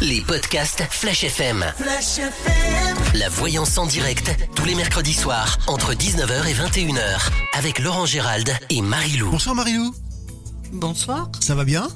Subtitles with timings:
[0.00, 1.64] les podcasts Flash FM.
[1.76, 2.96] Flash FM.
[3.14, 8.50] La voyance en direct, tous les mercredis soirs, entre 19h et 21h, avec Laurent Gérald
[8.70, 9.30] et Marilou.
[9.30, 9.92] Bonsoir Marilou.
[10.72, 11.30] Bonsoir.
[11.40, 11.88] Ça va bien?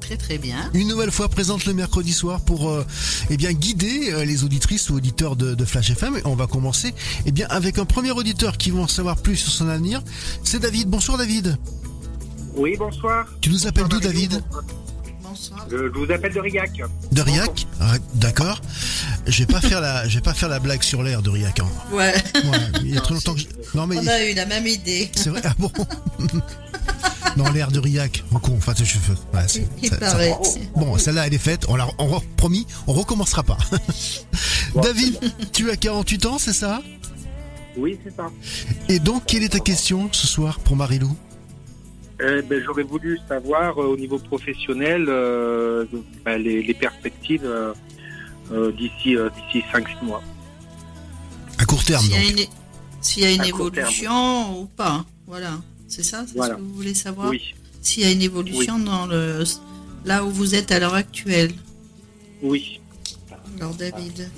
[0.00, 0.70] Très très bien.
[0.72, 2.86] Une nouvelle fois présente le mercredi soir pour euh,
[3.28, 6.18] eh bien guider euh, les auditrices ou auditeurs de, Flash FM.
[6.18, 9.36] Et on va commencer eh bien avec un premier auditeur qui va en savoir plus
[9.36, 10.02] sur son avenir.
[10.44, 10.88] C'est David.
[10.88, 11.58] Bonsoir David.
[12.54, 13.26] Oui, bonsoir.
[13.40, 14.42] Tu nous appelles d'où David?
[14.48, 14.64] Bonsoir.
[15.70, 16.80] Je, vous appelle de Riac.
[17.12, 18.60] De Riac ah, D'accord.
[19.26, 21.60] Je vais pas faire la, je vais pas faire la blague sur l'air de Riac.
[21.60, 21.66] Hein.
[21.92, 22.14] Ouais.
[22.82, 23.46] Il y a trop longtemps que je...
[23.74, 23.96] Non mais.
[23.98, 25.10] On a eu la même idée.
[25.14, 25.42] C'est vrai.
[25.44, 25.70] Ah bon.
[27.36, 28.24] dans l'air de Riac.
[28.32, 28.98] Enfin, je,
[30.74, 31.66] bon, celle-là, elle est faite.
[31.68, 33.58] On l'a on, promis, on recommencera pas.
[34.82, 35.18] David,
[35.52, 36.82] tu as 48 ans, c'est ça?
[37.76, 38.30] Oui, c'est ça.
[38.88, 41.14] Et donc, quelle est ta question ce soir pour Marilou
[42.20, 45.84] eh ben, J'aurais voulu savoir euh, au niveau professionnel euh,
[46.24, 50.22] ben, les, perspectives euh, d'ici d'ici 5-6 mois.
[51.58, 52.04] À court terme,
[53.00, 55.04] S'il y a une, évolution ou pas.
[55.26, 55.60] Voilà.
[55.88, 57.28] C'est ça C'est ce que vous voulez savoir?
[57.30, 57.54] Oui.
[57.80, 59.44] S'il y a une évolution dans le
[60.04, 61.52] là où vous êtes à l'heure actuelle?
[62.42, 62.80] Oui.
[63.56, 64.28] Alors David.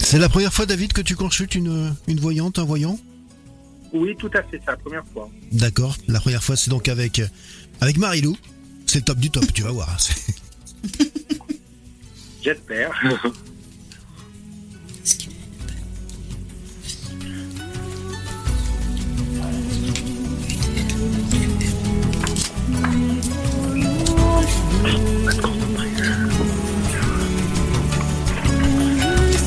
[0.00, 2.98] C'est la première fois David que tu consultes une, une voyante, un voyant?
[3.94, 5.30] Oui, tout à fait, c'est la première fois.
[5.52, 5.96] D'accord.
[6.08, 7.22] La première fois c'est donc avec
[7.80, 8.36] avec Marilou.
[8.86, 9.96] C'est le top du top, tu vas voir.
[12.42, 12.90] J'espère.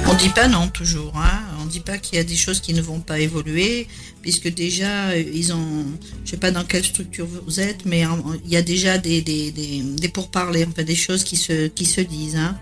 [0.09, 1.13] On dit pas non toujours.
[1.17, 1.36] Hein.
[1.67, 3.89] On dit pas qu'il y a des choses qui ne vont pas évoluer,
[4.21, 5.85] puisque déjà ils ont,
[6.23, 8.05] je sais pas dans quelle structure vous êtes, mais
[8.45, 11.99] il y a déjà des des, des, des pourparlers, des choses qui se qui se
[11.99, 12.57] disent hein,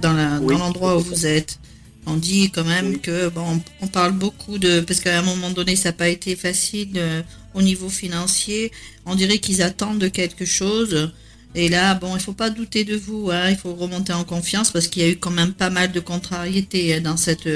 [0.00, 1.58] dans l'endroit où vous êtes.
[2.06, 5.74] On dit quand même que bon, on parle beaucoup de parce qu'à un moment donné
[5.74, 7.22] ça n'a pas été facile euh,
[7.52, 8.70] au niveau financier.
[9.06, 11.10] On dirait qu'ils attendent quelque chose.
[11.56, 13.30] Et là, bon, il faut pas douter de vous.
[13.32, 13.50] Hein.
[13.50, 15.98] il faut remonter en confiance parce qu'il y a eu quand même pas mal de
[15.98, 17.48] contrariétés hein, dans cette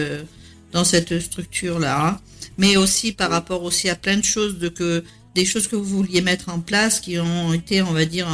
[0.73, 2.07] dans cette structure là.
[2.07, 2.21] Hein.
[2.59, 5.05] Mais aussi par rapport aussi à plein de choses de que
[5.35, 8.29] des choses que vous vouliez mettre en place qui ont été, on va dire,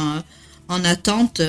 [0.67, 1.41] en, attente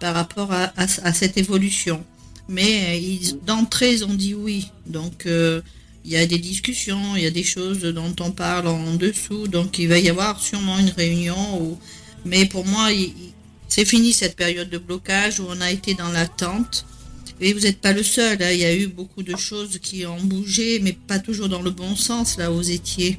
[0.00, 2.04] par rapport à, à cette évolution
[2.48, 4.70] mais euh, d'entrée, ils ont dit oui.
[4.86, 5.60] Donc, euh,
[6.04, 9.46] il y a des discussions, il y a des choses dont on parle en dessous.
[9.46, 11.78] Donc, il va y avoir sûrement une réunion.
[12.24, 12.88] Mais pour moi,
[13.68, 16.86] c'est fini cette période de blocage où on a été dans l'attente.
[17.40, 18.42] Et vous n'êtes pas le seul.
[18.42, 18.50] Hein.
[18.52, 21.70] Il y a eu beaucoup de choses qui ont bougé, mais pas toujours dans le
[21.70, 23.18] bon sens, là, où vous étiez.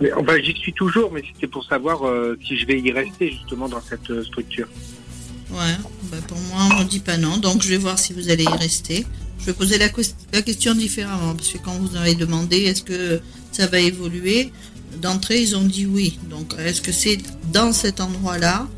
[0.00, 0.10] Mais,
[0.42, 3.82] j'y suis toujours, mais c'était pour savoir euh, si je vais y rester, justement, dans
[3.82, 4.68] cette structure.
[5.50, 7.36] Ouais, bah pour moi, on ne dit pas non.
[7.36, 9.04] Donc, je vais voir si vous allez y rester.
[9.40, 9.88] Je vais poser la,
[10.32, 11.34] la question différemment.
[11.34, 13.20] Parce que quand vous avez demandé est-ce que
[13.52, 14.52] ça va évoluer,
[15.02, 16.18] d'entrée, ils ont dit oui.
[16.30, 17.18] Donc, est-ce que c'est
[17.52, 18.68] dans cet endroit-là?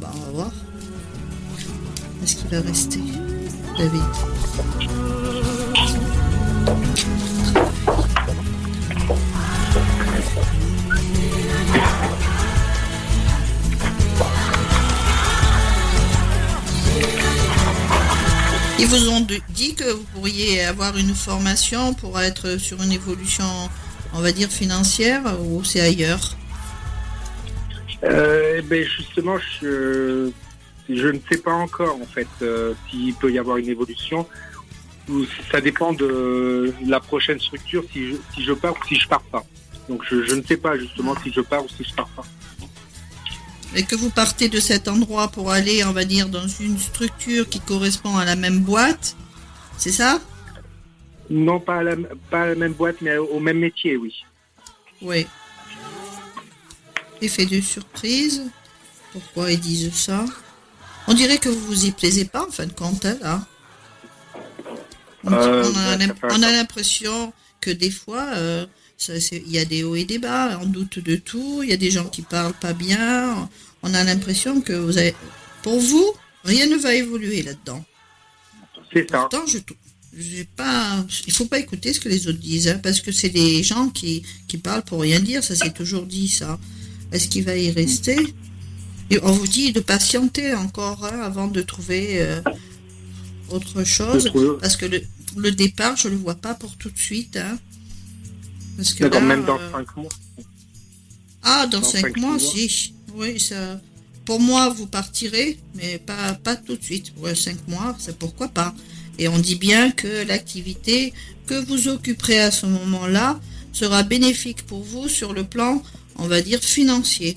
[0.00, 0.52] Bah, On va voir.
[2.22, 3.00] Est-ce qu'il va rester?
[3.80, 3.84] Ils
[18.86, 23.44] vous ont dit que vous pourriez avoir une formation pour être sur une évolution,
[24.12, 26.36] on va dire, financière ou c'est ailleurs?
[28.02, 30.32] Euh, eh ben Justement, je,
[30.92, 34.26] ne sais pas encore en fait euh, s'il peut y avoir une évolution.
[35.50, 39.22] Ça dépend de la prochaine structure, si je, si je pars ou si je pars
[39.22, 39.44] pas.
[39.88, 42.24] Donc je, je ne sais pas justement si je pars ou si je pars pas
[43.74, 47.48] et que vous partez de cet endroit pour aller, on va dire, dans une structure
[47.48, 49.16] qui correspond à la même boîte,
[49.76, 50.20] c'est ça?
[51.30, 51.96] Non, pas à, la,
[52.30, 54.14] pas la même boîte, mais au même métier, oui.
[55.02, 55.26] Oui.
[57.20, 58.50] Effet de surprise.
[59.12, 60.24] Pourquoi ils disent ça?
[61.08, 63.46] On dirait que vous vous y plaisez pas, en fin de compte, hein, là.
[65.26, 65.64] Euh,
[66.22, 68.66] on, a, l'impression que des fois, euh,
[69.08, 71.76] il y a des hauts et des bas, on doute de tout, il y a
[71.76, 73.48] des gens qui parlent pas bien.
[73.82, 75.14] On a l'impression que vous avez,
[75.62, 76.12] pour vous,
[76.44, 77.84] rien ne va évoluer là-dedans.
[78.92, 79.20] C'est ça.
[79.20, 79.58] Pourtant, je,
[80.16, 83.28] j'ai pas, il faut pas écouter ce que les autres disent, hein, parce que c'est
[83.30, 85.42] des gens qui, qui parlent pour rien dire.
[85.42, 86.58] Ça c'est toujours dit ça.
[87.12, 88.16] Est-ce qu'il va y rester?
[89.10, 92.40] Et on vous dit de patienter encore hein, avant de trouver euh,
[93.50, 95.02] autre chose, parce que le,
[95.36, 97.36] le, départ, je le vois pas pour tout de suite.
[97.36, 97.58] Hein.
[98.76, 100.10] Parce que même dans 5 euh, mois.
[101.42, 102.94] Ah, dans 5 mois, si.
[103.14, 103.80] Oui, ça.
[104.24, 107.12] pour moi, vous partirez, mais pas, pas tout de suite.
[107.16, 108.74] Ouais, cinq mois, c'est pourquoi pas.
[109.18, 111.12] Et on dit bien que l'activité
[111.46, 113.40] que vous occuperez à ce moment-là
[113.72, 115.82] sera bénéfique pour vous sur le plan,
[116.16, 117.36] on va dire, financier.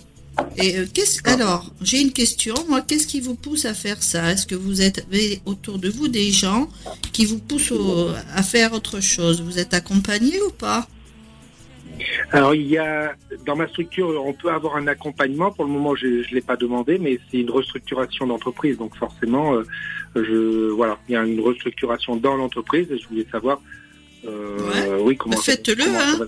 [0.57, 2.55] Et euh, qu'est-ce alors, j'ai une question.
[2.67, 4.31] Moi, qu'est-ce qui vous pousse à faire ça?
[4.31, 5.05] Est-ce que vous êtes
[5.45, 6.69] autour de vous des gens
[7.13, 7.73] qui vous poussent
[8.33, 9.41] à faire autre chose?
[9.41, 10.87] Vous êtes accompagné ou pas?
[12.31, 13.13] Alors il y a
[13.45, 15.51] dans ma structure, on peut avoir un accompagnement.
[15.51, 19.53] Pour le moment, je ne l'ai pas demandé, mais c'est une restructuration d'entreprise, donc forcément,
[19.53, 19.65] euh,
[20.15, 22.87] je voilà, il y a une restructuration dans l'entreprise.
[22.91, 23.61] Et je voulais savoir,
[24.25, 25.37] euh, oui, comment.
[25.37, 26.27] Faites-le, hein.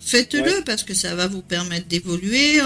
[0.00, 2.60] Faites-le parce que ça va vous permettre d'évoluer.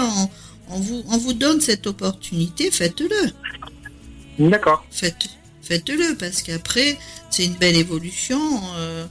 [0.69, 2.71] On, vous on vous donne cette opportunité.
[2.71, 4.49] Faites-le.
[4.49, 4.85] D'accord.
[4.91, 5.29] Faites
[5.61, 6.97] faites-le parce qu'après
[7.29, 8.39] c'est une belle évolution.
[8.77, 9.05] Euh,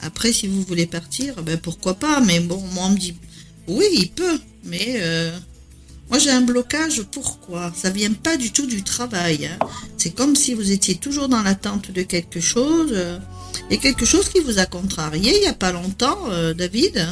[0.00, 2.20] après, si vous voulez partir, ben pourquoi pas.
[2.20, 3.16] Mais bon, moi, on me dit,
[3.68, 4.38] oui, il peut.
[4.64, 5.34] Mais euh,
[6.10, 7.02] moi, j'ai un blocage.
[7.10, 7.72] Pourquoi?
[7.74, 9.46] Ça vient pas du tout du travail.
[9.46, 9.58] Hein.
[9.96, 12.90] C'est comme si vous étiez toujours dans l'attente de quelque chose.
[12.92, 13.18] Euh,
[13.70, 17.08] et quelque chose qui vous a contrarié il n'y a pas longtemps, euh, David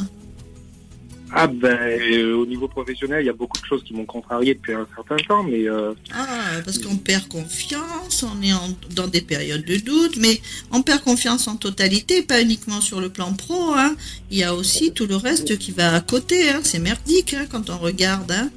[1.35, 4.55] ah ben euh, au niveau professionnel, il y a beaucoup de choses qui m'ont contrarié
[4.55, 8.53] depuis un certain temps, mais euh, ah parce qu'on perd confiance, on est
[8.95, 10.41] dans des périodes de doute, mais
[10.71, 13.73] on perd confiance en totalité, pas uniquement sur le plan pro.
[13.75, 13.95] Hein.
[14.31, 16.51] Il y a aussi tout le reste qui va à côté.
[16.51, 16.61] Hein.
[16.63, 18.31] C'est merdique hein, quand on regarde.
[18.31, 18.51] Hein.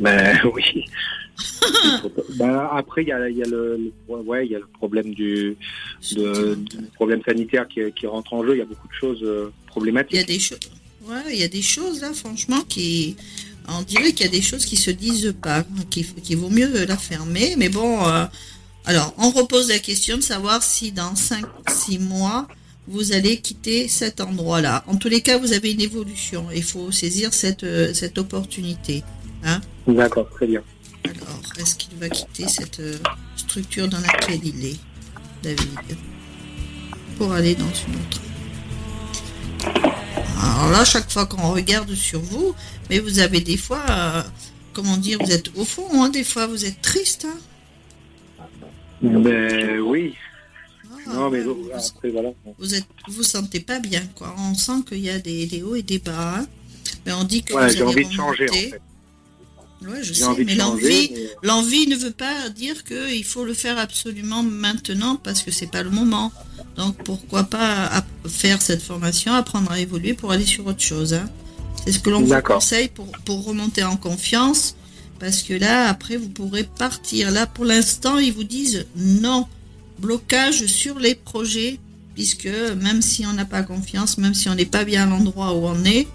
[0.00, 0.84] Ben oui.
[2.36, 5.56] ben, après, il y a, le, ouais, il y a le problème du,
[6.94, 8.54] problème sanitaire qui, qui, rentre en jeu.
[8.54, 10.12] Il y a beaucoup de choses euh, problématiques.
[10.12, 10.58] Il y a des choses
[11.06, 13.16] Ouais, il y a des choses là, franchement, qui.
[13.68, 16.86] On dirait qu'il y a des choses qui se disent pas, qu'il qui vaut mieux
[16.86, 17.54] la fermer.
[17.56, 18.24] Mais bon, euh,
[18.84, 22.48] alors, on repose la question de savoir si dans 5-6 mois,
[22.88, 24.82] vous allez quitter cet endroit-là.
[24.88, 26.46] En tous les cas, vous avez une évolution.
[26.52, 29.04] Il faut saisir cette, euh, cette opportunité.
[29.44, 30.62] Hein D'accord, très bien.
[31.04, 32.96] Alors, est-ce qu'il va quitter cette euh,
[33.36, 34.78] structure dans laquelle il est,
[35.42, 35.96] David,
[37.16, 38.20] pour aller dans une autre
[40.16, 42.54] alors là, chaque fois qu'on regarde sur vous,
[42.88, 44.22] mais vous avez des fois, euh,
[44.72, 47.26] comment dire, vous êtes au fond, hein, des fois vous êtes triste.
[47.26, 47.38] Hein
[49.02, 50.14] ben oui.
[51.06, 52.30] Ah, non, mais vous, après, voilà.
[52.58, 54.34] Vous êtes, vous sentez pas bien, quoi.
[54.38, 56.36] On sent qu'il y a des, hauts et des bas.
[56.38, 56.46] Hein.
[57.06, 58.48] Mais on dit que ouais, j'ai envie de changer.
[58.50, 58.80] En fait.
[59.82, 61.10] Ouais, je sais, mais l'envie,
[61.42, 65.82] l'envie ne veut pas dire qu'il faut le faire absolument maintenant parce que c'est pas
[65.82, 66.32] le moment.
[66.76, 71.14] Donc pourquoi pas faire cette formation, apprendre à évoluer pour aller sur autre chose.
[71.14, 71.28] Hein.
[71.84, 74.76] C'est ce que l'on vous conseille pour, pour remonter en confiance.
[75.18, 77.30] Parce que là, après, vous pourrez partir.
[77.30, 79.46] Là, pour l'instant, ils vous disent non.
[79.98, 81.78] Blocage sur les projets.
[82.14, 82.48] Puisque
[82.80, 85.66] même si on n'a pas confiance, même si on n'est pas bien à l'endroit où
[85.66, 86.08] on est,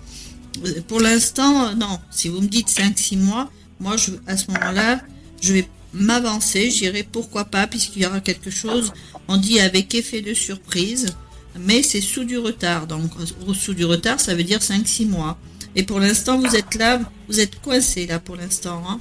[0.66, 2.00] euh, pour l'instant, non.
[2.12, 3.50] Si vous me dites 5-6 mois,
[3.80, 5.00] moi, je, à ce moment-là,
[5.42, 8.94] je vais m'avancer, j'irai pourquoi pas, puisqu'il y aura quelque chose,
[9.28, 11.16] on dit avec effet de surprise,
[11.60, 12.88] mais c'est sous du retard.
[12.88, 13.12] Donc,
[13.54, 15.38] sous du retard, ça veut dire 5-6 mois.
[15.76, 18.84] Et pour l'instant, vous êtes là, vous êtes coincé là pour l'instant.
[18.88, 19.00] Hein.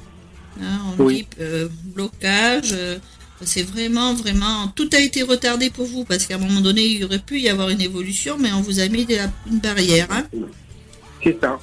[0.61, 2.71] hein on dit euh, blocage.
[2.73, 2.99] Euh,
[3.43, 7.01] c'est vraiment, vraiment, tout a été retardé pour vous parce qu'à un moment donné, il
[7.01, 9.07] y aurait pu y avoir une évolution, mais on vous a mis
[9.47, 10.09] une barrière.
[10.11, 10.25] Hein.
[11.23, 11.59] C'est ça.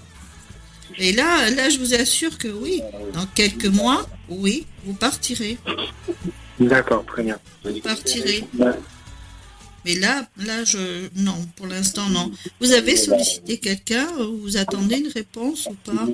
[1.01, 2.79] Et là, là, je vous assure que oui,
[3.13, 5.57] dans quelques mois, oui, vous partirez.
[6.59, 7.39] D'accord, très bien.
[7.63, 8.43] Vous partirez.
[9.83, 12.31] Mais là, là, je non, pour l'instant non.
[12.59, 14.05] Vous avez sollicité quelqu'un
[14.43, 16.05] Vous attendez une réponse ou pas?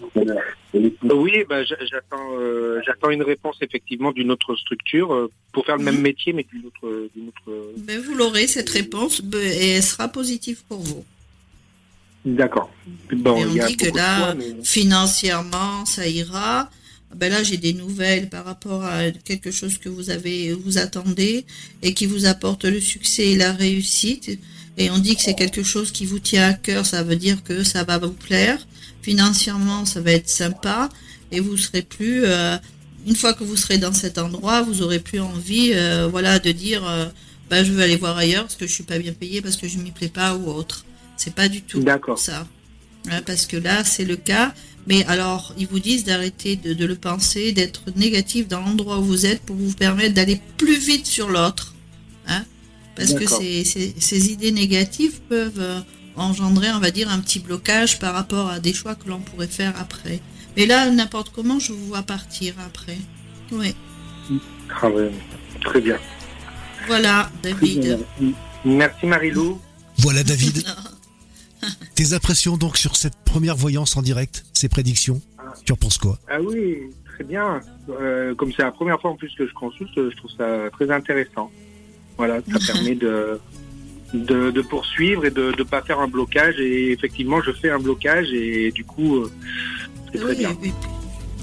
[0.73, 5.83] Oui, bah, j'attends, euh, j'attends une réponse effectivement d'une autre structure euh, pour faire le
[5.83, 6.01] même mhm.
[6.01, 7.73] métier, mais d'une autre, autre.
[7.79, 11.03] Ben, vous l'aurez cette réponse et elle sera positive pour vous.
[12.35, 12.69] D'accord.
[13.13, 16.69] Bon, on dit que là, financièrement, ça ira.
[17.15, 21.45] Ben là, j'ai des nouvelles par rapport à quelque chose que vous avez, vous attendez
[21.81, 24.37] et qui vous apporte le succès et la réussite.
[24.77, 26.85] Et on dit que c'est quelque chose qui vous tient à cœur.
[26.85, 28.59] Ça veut dire que ça va vous plaire.
[29.01, 30.89] Financièrement, ça va être sympa
[31.31, 32.25] et vous serez plus.
[32.25, 32.57] Euh,
[33.07, 36.51] une fois que vous serez dans cet endroit, vous aurez plus envie, euh, voilà, de
[36.51, 37.05] dire, euh,
[37.49, 39.69] ben, je veux aller voir ailleurs parce que je suis pas bien payé, parce que
[39.69, 40.83] je m'y plais pas ou autre.
[41.17, 41.83] C'est pas du tout
[42.15, 42.47] ça.
[43.25, 44.53] parce que là, c'est le cas.
[44.87, 49.25] Mais alors, ils vous disent d'arrêter de, le penser, d'être négatif dans l'endroit où vous
[49.25, 51.75] êtes pour vous permettre d'aller plus vite sur l'autre.
[52.27, 52.45] Hein
[52.95, 55.79] parce que ces, ces, idées négatives peuvent euh,
[56.15, 59.47] engendrer, on va dire, un petit blocage par rapport à des choix que l'on pourrait
[59.47, 60.19] faire après.
[60.55, 62.97] Mais là, n'importe comment, je vous vois partir après.
[63.51, 63.75] Oui.
[64.81, 64.89] Ah
[65.61, 65.97] très bien.
[66.87, 67.99] Voilà, David.
[68.65, 69.59] Merci Marilou.
[69.99, 70.63] Voilà David.
[71.95, 75.21] Tes impressions donc sur cette première voyance en direct, ces prédictions
[75.65, 76.19] Tu en penses quoi?
[76.29, 77.61] Ah oui, très bien.
[77.89, 80.91] Euh, comme c'est la première fois en plus que je consulte, je trouve ça très
[80.91, 81.51] intéressant.
[82.17, 83.39] Voilà, ça permet de,
[84.13, 86.59] de, poursuivre et de ne pas faire un blocage.
[86.59, 89.31] Et effectivement, je fais un blocage et du coup, euh,
[90.11, 90.55] c'est très bien.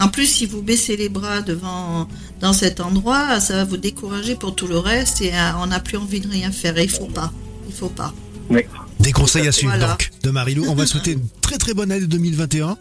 [0.01, 2.09] En plus, si vous baissez les bras devant
[2.41, 5.81] dans cet endroit, ça va vous décourager pour tout le reste et euh, on n'a
[5.81, 6.77] plus envie de rien faire.
[6.79, 7.33] Et il faut pas.
[7.69, 8.13] Il faut pas.
[8.51, 8.63] Oui.
[9.05, 10.65] Des conseils à suivre donc de Marilou.
[10.67, 12.79] On va souhaiter une très très bonne année 2021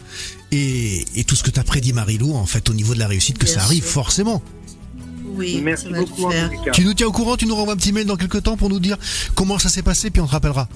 [0.54, 3.38] et, tout ce que tu as prédit Marilou en fait au niveau de la réussite
[3.38, 4.42] que ça arrive forcément.
[5.36, 6.32] Oui, merci beaucoup.
[6.72, 8.70] Tu nous tiens au courant, tu nous renvoies un petit mail dans quelques temps pour
[8.70, 8.98] nous dire
[9.36, 10.70] comment ça s'est passé puis on te rappellera.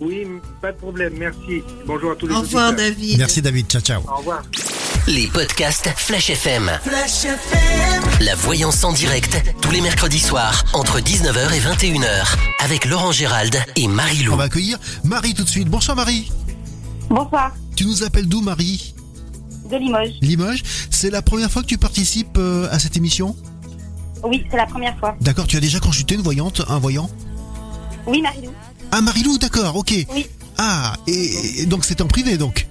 [0.00, 0.26] Oui,
[0.60, 1.62] pas de problème, merci.
[1.86, 3.18] Bonjour à tous les Au revoir David.
[3.18, 4.02] Merci David, ciao ciao.
[4.06, 4.42] Au revoir.
[5.08, 6.70] Les podcasts Flash FM.
[6.84, 8.02] Flash FM.
[8.20, 13.56] La voyance en direct tous les mercredis soirs entre 19h et 21h avec Laurent Gérald
[13.74, 14.34] et Marie Lou.
[14.34, 15.68] On va accueillir Marie tout de suite.
[15.68, 16.30] Bonsoir Marie.
[17.10, 17.52] Bonsoir.
[17.74, 18.94] Tu nous appelles d'où Marie?
[19.68, 20.14] De Limoges.
[20.20, 20.62] Limoges.
[20.90, 23.34] C'est la première fois que tu participes euh, à cette émission?
[24.22, 25.16] Oui, c'est la première fois.
[25.20, 27.10] D'accord, tu as déjà consulté une voyante, un voyant?
[28.06, 28.52] Oui, Marie-Lou.
[28.92, 29.94] Ah, Marilou, d'accord, ok.
[30.14, 30.26] Oui.
[30.58, 32.68] Ah, et, donc c'est en privé donc?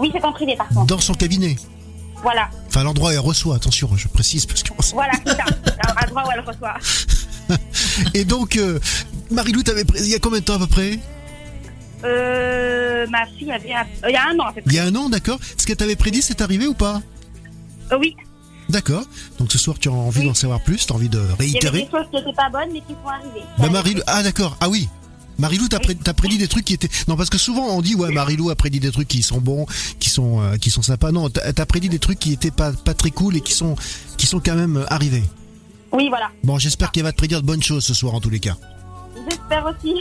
[0.00, 0.86] Oui, c'est en privé par contre.
[0.86, 1.56] Dans son cabinet
[2.22, 2.48] Voilà.
[2.68, 4.72] Enfin, l'endroit où elle reçoit, attention, je précise parce que.
[4.94, 5.44] Voilà, c'est ça.
[6.00, 6.74] L'endroit où elle reçoit.
[8.14, 8.78] et donc, euh,
[9.64, 10.98] t'avais il y a combien de temps à peu près?
[12.04, 13.74] Euh, ma fille avait.
[13.74, 14.70] Euh, il y a un an à peu près.
[14.70, 15.38] Il y a un an, d'accord.
[15.56, 17.02] Ce qu'elle t'avait prédit, c'est arrivé ou pas?
[17.92, 18.16] Euh, Oui.
[18.70, 19.02] D'accord.
[19.38, 21.48] Donc ce soir, tu as envie d'en savoir plus, tu as envie de réitérer.
[21.48, 23.44] Il y avait des choses qui n'étaient pas bonnes, mais qui sont arrivées.
[23.58, 24.56] Bah, Marilou, ah d'accord.
[24.60, 24.88] Ah oui.
[25.40, 26.90] Marilou, t'as as prédit des trucs qui étaient.
[27.08, 29.66] Non, parce que souvent on dit ouais, Marilou a prédit des trucs qui sont bons,
[29.98, 31.12] qui sont euh, qui sont sympas.
[31.12, 33.74] Non, t'as as prédit des trucs qui étaient pas pas très cool et qui sont
[34.18, 35.24] qui sont quand même euh, arrivés.
[35.92, 36.30] Oui, voilà.
[36.44, 38.56] Bon, j'espère qu'elle va te prédire de bonnes choses ce soir en tous les cas.
[39.28, 39.94] J'espère aussi.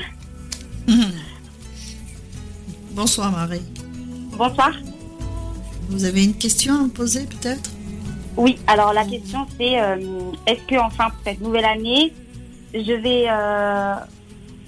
[2.92, 3.62] Bonsoir Marie.
[4.38, 4.72] Bonsoir.
[5.90, 7.72] Vous avez une question à me poser peut-être?
[8.36, 9.96] Oui, alors la question c'est euh,
[10.46, 12.14] est-ce que enfin pour cette nouvelle année,
[12.74, 13.28] je vais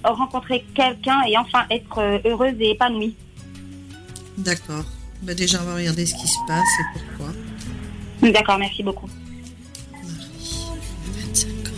[0.04, 3.16] rencontrer quelqu'un et enfin être euh, heureuse et épanouie.
[4.38, 4.86] D'accord.
[5.22, 7.34] Bah déjà, on va regarder ce qui se passe et pourquoi.
[8.32, 9.10] D'accord, merci beaucoup.
[10.02, 10.66] Marie,
[11.06, 11.72] 25 ans.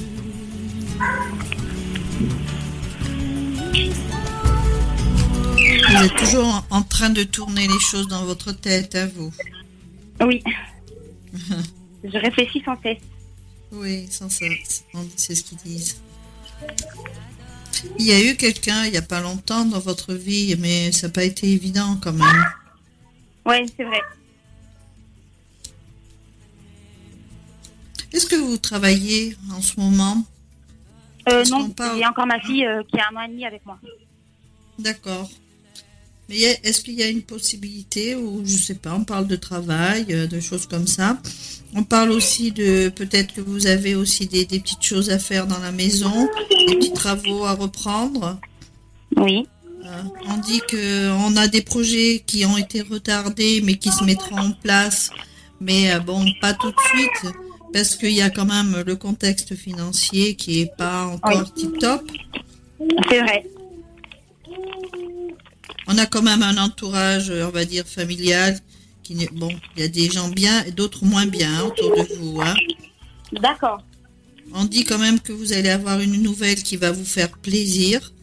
[5.89, 9.33] Vous êtes toujours en train de tourner les choses dans votre tête, à hein, vous
[10.21, 10.43] Oui.
[12.03, 12.97] Je réfléchis sans cesse.
[13.71, 14.83] Oui, sans cesse.
[15.15, 16.01] C'est ce qu'ils disent.
[17.99, 21.07] Il y a eu quelqu'un il n'y a pas longtemps dans votre vie, mais ça
[21.07, 22.45] n'a pas été évident quand même.
[23.45, 24.01] Oui, c'est vrai.
[28.11, 30.23] Est-ce que vous travaillez en ce moment?
[31.29, 33.45] Euh, Non, il y a encore ma fille euh, qui a un an et demi
[33.45, 33.79] avec moi.
[34.77, 35.29] D'accord.
[36.29, 40.05] Mais est-ce qu'il y a une possibilité où, je sais pas, on parle de travail,
[40.09, 41.17] euh, de choses comme ça
[41.75, 45.59] On parle aussi de, peut-être que vous avez aussi des, petites choses à faire dans
[45.59, 46.29] la maison,
[46.67, 48.39] des petits travaux à reprendre
[49.17, 49.45] Oui.
[49.85, 54.37] Euh, on dit qu'on a des projets qui ont été retardés, mais qui se mettront
[54.37, 55.09] en place,
[55.59, 57.33] mais euh, bon, pas tout de suite,
[57.73, 62.09] parce qu'il y a quand même le contexte financier qui n'est pas encore tip-top.
[63.09, 63.43] C'est vrai
[65.87, 68.59] on a quand même un entourage, on va dire, familial.
[69.03, 72.41] Qui, bon, il y a des gens bien et d'autres moins bien autour de vous.
[72.41, 72.55] Hein.
[73.33, 73.83] D'accord.
[74.53, 78.13] On dit quand même que vous allez avoir une nouvelle qui va vous faire plaisir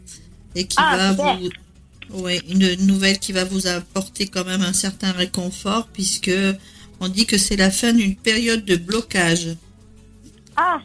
[0.55, 1.51] et qui ah, va vous.
[2.13, 6.33] Oui, une nouvelle qui va vous apporter quand même un certain réconfort puisque
[6.99, 9.49] on dit que c'est la fin d'une période de blocage.
[10.57, 10.81] Ah.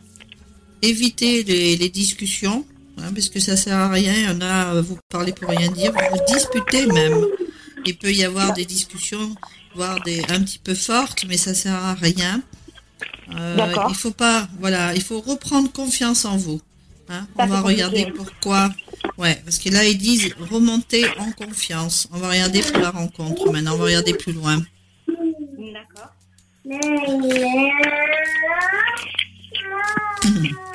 [0.82, 2.66] Évitez les discussions
[2.98, 4.14] Hein, parce que ça sert à rien.
[4.14, 7.26] Il y en a, vous parlez pour rien dire, vous vous disputez même.
[7.86, 9.36] Il peut y avoir des discussions,
[9.76, 12.42] voire des un petit peu fortes, mais ça sert à rien.
[13.36, 16.62] Euh, il faut pas, voilà, il faut reprendre confiance en vous.
[17.10, 17.28] Hein.
[17.38, 18.70] On va regarder pourquoi.
[19.18, 22.08] Ouais, parce que là ils disent remonter en confiance.
[22.12, 23.52] On va regarder pour la rencontre.
[23.52, 24.62] Maintenant, on va regarder plus loin.
[25.74, 26.14] D'accord.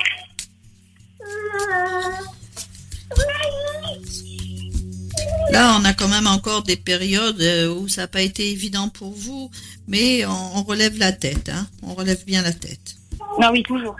[5.51, 8.87] Là, on a quand même encore des périodes euh, où ça n'a pas été évident
[8.87, 9.51] pour vous,
[9.87, 11.67] mais on, relève la tête, hein.
[11.83, 12.95] on relève bien la tête.
[13.41, 13.97] Ah oui, toujours.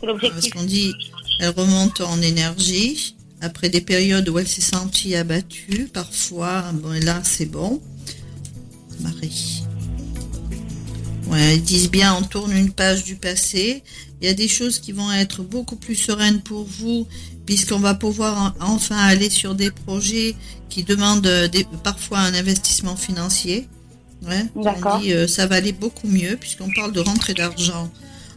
[0.00, 0.40] C'est l'objectif.
[0.40, 0.94] Parce qu'on dit,
[1.40, 7.20] elle remonte en énergie, après des périodes où elle s'est sentie abattue, parfois, bon, là,
[7.22, 7.82] c'est bon.
[9.00, 9.62] Marie.
[11.28, 13.82] Ouais, ils disent bien, on tourne une page du passé.
[14.20, 17.06] Il y a des choses qui vont être beaucoup plus sereines pour vous,
[17.44, 20.34] puisqu'on va pouvoir enfin aller sur des projets
[20.68, 21.30] qui demandent
[21.84, 23.68] parfois un investissement financier.
[24.26, 27.90] Ouais, on dit euh, ça va aller beaucoup mieux puisqu'on parle de rentrée d'argent.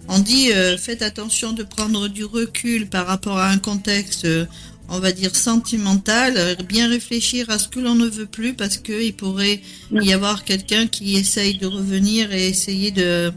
[0.08, 4.46] On dit euh, faites attention de prendre du recul par rapport à un contexte, euh,
[4.90, 9.14] on va dire sentimental, bien réfléchir à ce que l'on ne veut plus parce qu'il
[9.14, 13.32] pourrait y avoir quelqu'un qui essaye de revenir et essayer de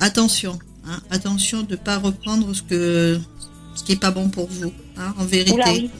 [0.00, 3.20] attention, hein, attention de pas reprendre ce que
[3.74, 5.90] ce qui est pas bon pour vous, hein, en vérité,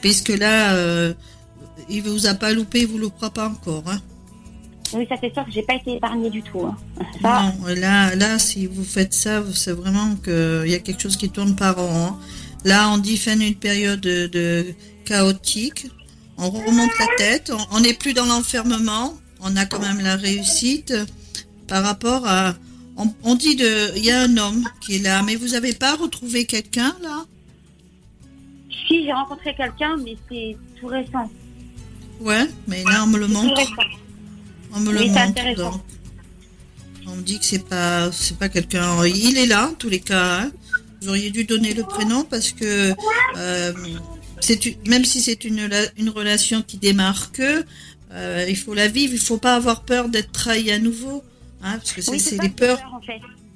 [0.00, 1.14] puisque là
[1.88, 3.84] il vous a pas loupé, il vous le croit pas encore.
[3.86, 4.00] Hein.
[4.94, 6.60] Oui, ça c'est sûr que j'ai pas été épargnée du tout.
[7.22, 11.30] Non, là, là, si vous faites ça, c'est vraiment qu'il y a quelque chose qui
[11.30, 12.14] tourne par rond.
[12.64, 14.66] Là, on dit fin d'une période de,
[15.04, 15.86] chaotique.
[16.36, 17.52] On remonte la tête.
[17.70, 19.14] On n'est plus dans l'enfermement.
[19.40, 20.94] On a quand même la réussite
[21.66, 22.54] par rapport à.
[23.22, 23.96] On, dit de.
[23.96, 27.24] Il y a un homme qui est là, mais vous n'avez pas retrouvé quelqu'un là?
[28.86, 31.30] Si, j'ai rencontré quelqu'un, mais c'est tout récent.
[32.20, 33.60] Ouais, mais là, on me le montre.
[34.74, 35.80] On me le montre.
[37.06, 39.04] On me dit que c'est pas, c'est pas quelqu'un.
[39.06, 40.42] Il est là, en tous les cas.
[40.42, 40.52] Hein.
[41.00, 42.94] Vous auriez dû donner le prénom parce que
[43.36, 43.72] euh,
[44.40, 47.64] c'est même si c'est une, une relation qui démarre que,
[48.12, 49.12] euh, il faut la vivre.
[49.14, 51.24] Il faut pas avoir peur d'être trahi à nouveau,
[51.62, 52.80] hein, parce que c'est les peurs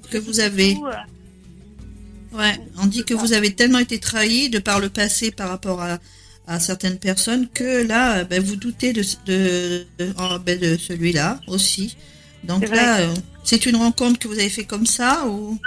[0.09, 0.75] que vous avez.
[0.75, 5.49] Euh, ouais, on dit que vous avez tellement été trahi de par le passé par
[5.49, 5.99] rapport à,
[6.47, 11.39] à certaines personnes que là, ben, vous doutez de, de, de, oh, ben, de celui-là
[11.47, 11.97] aussi.
[12.43, 15.57] Donc là, euh, c'est une rencontre que vous avez fait comme ça ou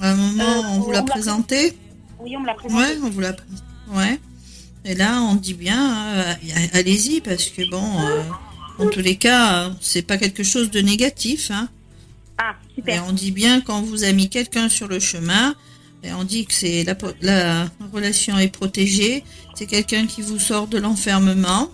[0.00, 1.76] à un moment euh, on vous l'a présenté?
[2.18, 2.82] Oui, on me l'a présenté.
[2.82, 3.36] Ouais, on vous l'a
[3.88, 4.18] Ouais.
[4.84, 6.34] Et là, on dit bien, euh,
[6.72, 7.84] allez-y parce que bon,
[8.78, 11.50] en tous les cas, c'est pas quelque chose de négatif.
[11.50, 11.68] Hein.
[12.38, 12.96] Ah, super.
[12.96, 15.54] Et on dit bien quand vous a mis quelqu'un sur le chemin,
[16.04, 19.22] et on dit que c'est la, la, relation est protégée.
[19.54, 21.70] C'est quelqu'un qui vous sort de l'enfermement.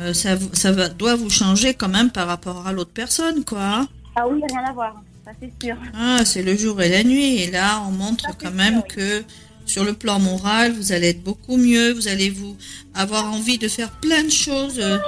[0.00, 3.86] Euh, ça, ça va, doit vous changer quand même par rapport à l'autre personne, quoi.
[4.16, 5.76] Ah oui, rien à voir, ça c'est sûr.
[5.94, 7.42] Ah, c'est le jour et la nuit.
[7.42, 9.22] Et là, on montre quand même que
[9.66, 11.92] sur le plan moral, vous allez être beaucoup mieux.
[11.92, 12.56] Vous allez vous
[12.94, 14.78] avoir envie de faire plein de choses.
[14.78, 14.98] Euh,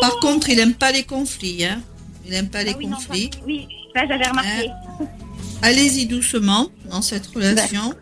[0.00, 1.64] par contre, il n'aime pas les conflits.
[1.64, 1.80] Hein.
[2.24, 3.30] Il n'aime pas les ah conflits.
[3.46, 4.68] oui, ça j'avais remarqué.
[4.68, 5.06] Hein
[5.62, 7.94] allez-y doucement dans cette relation.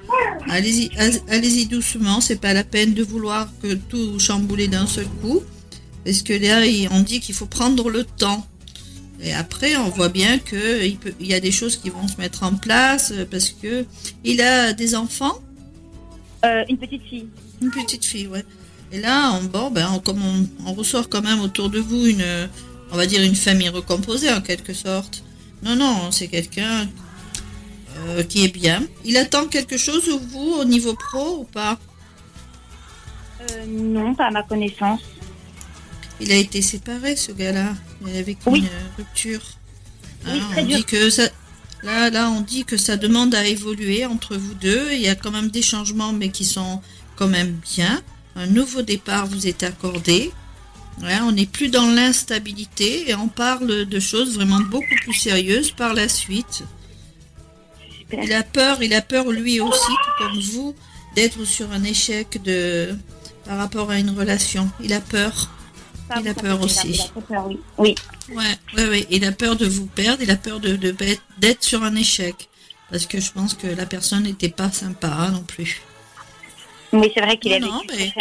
[0.48, 0.90] Allez-y,
[1.28, 2.20] allez-y doucement.
[2.20, 5.42] C'est pas la peine de vouloir que tout chambouler d'un seul coup,
[6.04, 8.46] parce que là, on dit qu'il faut prendre le temps.
[9.22, 12.06] Et après, on voit bien que il, peut, il y a des choses qui vont
[12.06, 13.86] se mettre en place parce que
[14.24, 15.40] il a des enfants.
[16.44, 17.26] Euh, une petite fille.
[17.62, 18.44] Une petite fille, ouais.
[18.92, 22.06] Et là, on, bon, ben, on, comme on, on ressort quand même autour de vous
[22.06, 22.24] une,
[22.92, 25.24] on va dire une famille recomposée en quelque sorte.
[25.62, 26.86] Non, non, c'est quelqu'un
[27.96, 28.82] euh, qui est bien.
[29.04, 31.78] Il attend quelque chose de vous au niveau pro ou pas?
[33.40, 35.00] Euh, Non, pas à ma connaissance.
[36.20, 37.74] Il a été séparé, ce gars-là.
[38.06, 39.42] Il avait une rupture.
[40.26, 41.24] Hein, on dit que ça,
[41.82, 44.88] là, là, on dit que ça demande à évoluer entre vous deux.
[44.92, 46.80] Il y a quand même des changements, mais qui sont
[47.16, 48.02] quand même bien.
[48.34, 50.30] Un nouveau départ vous est accordé.
[51.02, 55.94] on n'est plus dans l'instabilité et on parle de choses vraiment beaucoup plus sérieuses par
[55.94, 56.64] la suite.
[58.12, 60.74] Il a peur, il a peur lui aussi, comme vous,
[61.14, 62.94] d'être sur un échec de
[63.46, 64.68] par rapport à une relation.
[64.80, 65.50] Il a peur.
[66.20, 66.90] il a peur aussi.
[66.90, 67.60] Il a peur, oui.
[67.78, 67.94] Oui.
[68.30, 70.22] Ouais, Il a peur de vous perdre.
[70.22, 70.76] Il a peur de
[71.38, 72.48] d'être sur un échec,
[72.90, 75.80] parce que je pense que la personne n'était pas sympa hein, non plus.
[76.92, 78.12] Oui, c'est vrai qu'il a vécu mais...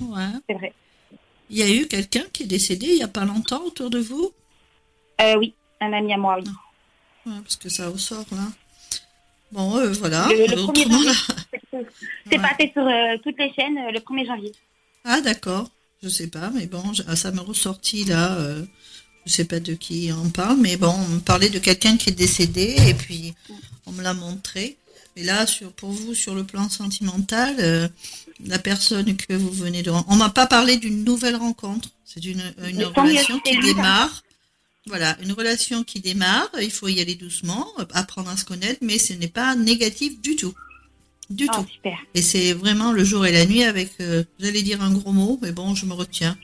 [0.00, 0.28] Ouais.
[0.48, 0.72] C'est vrai.
[1.48, 3.98] Il y a eu quelqu'un qui est décédé il n'y a pas longtemps autour de
[3.98, 4.32] vous?
[5.20, 6.50] Euh, Oui, un ami à moi, oui.
[7.24, 8.48] Ouais, parce que ça ressort là.
[9.52, 10.26] Bon, euh, voilà.
[10.28, 11.10] Le, 1er janvier.
[12.30, 14.52] C'est passé sur euh, toutes les chaînes euh, le 1er janvier.
[15.04, 15.70] Ah, d'accord.
[16.02, 18.36] Je sais pas, mais bon, ça m'est ressorti là.
[19.26, 22.10] Je sais pas de qui on parle, mais bon, on me parlait de quelqu'un qui
[22.10, 23.34] est décédé et puis
[23.86, 24.76] on me l'a montré.
[25.16, 27.90] Mais là, sur, pour vous, sur le plan sentimental,
[28.44, 29.90] la personne que vous venez de...
[30.08, 31.88] On m'a pas parlé d'une nouvelle rencontre.
[32.04, 34.22] C'est une, une relation qui démarre.
[34.86, 38.98] Voilà, une relation qui démarre, il faut y aller doucement, apprendre à se connaître, mais
[38.98, 40.54] ce n'est pas négatif du tout.
[41.28, 41.66] Du oh, tout.
[41.68, 41.98] Super.
[42.14, 45.40] Et c'est vraiment le jour et la nuit avec, euh, j'allais dire un gros mot,
[45.42, 46.38] mais bon, je me retiens.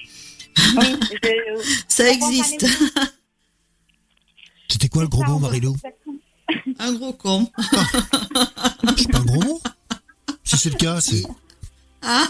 [0.76, 0.96] Oui,
[1.88, 2.66] Ça existe.
[4.68, 5.76] C'était quoi le gros mot, Marilou
[6.78, 7.50] Un gros con.
[8.96, 9.62] c'est pas un gros mot
[10.44, 11.22] Si c'est le cas, c'est.
[12.02, 12.28] Ah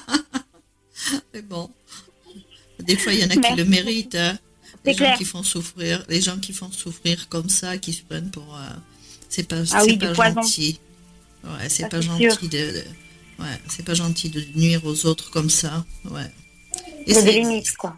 [1.32, 1.70] Mais bon.
[2.80, 4.16] Des fois, il y en a qui le méritent.
[4.16, 4.38] Hein
[4.84, 8.30] les gens qui font souffrir, les gens qui font souffrir comme ça, qui se prennent
[8.30, 8.68] pour, euh,
[9.28, 10.80] c'est pas, ah pas gentil.
[11.44, 12.84] Ouais, c'est pas gentil de,
[13.38, 15.84] ouais, c'est pas gentil de nuire aux autres comme ça.
[16.04, 16.30] Ouais.
[17.06, 17.96] Et c'est des limites, quoi.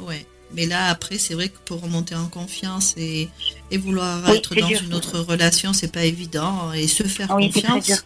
[0.00, 0.26] Ouais.
[0.52, 3.28] Mais là, après, c'est vrai que pour remonter en confiance et,
[3.70, 6.72] et vouloir être dans une autre relation, c'est pas évident.
[6.72, 8.04] Et se faire confiance.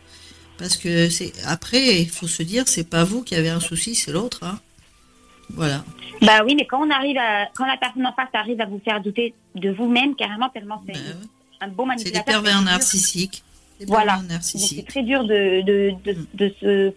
[0.58, 3.94] Parce que c'est après, il faut se dire, c'est pas vous qui avez un souci,
[3.94, 4.44] c'est l'autre.
[4.44, 4.60] Hein.
[5.50, 5.84] Voilà.
[6.22, 8.80] Bah oui, mais quand on arrive à, quand la personne en face arrive à vous
[8.84, 11.16] faire douter de vous-même, carrément, tellement c'est ben
[11.60, 12.22] un bon manipulateur.
[12.24, 13.42] C'est des pervers narcissiques.
[13.86, 14.20] Voilà.
[14.40, 16.26] C'est très dur de, de, de, mm.
[16.34, 16.94] de, se,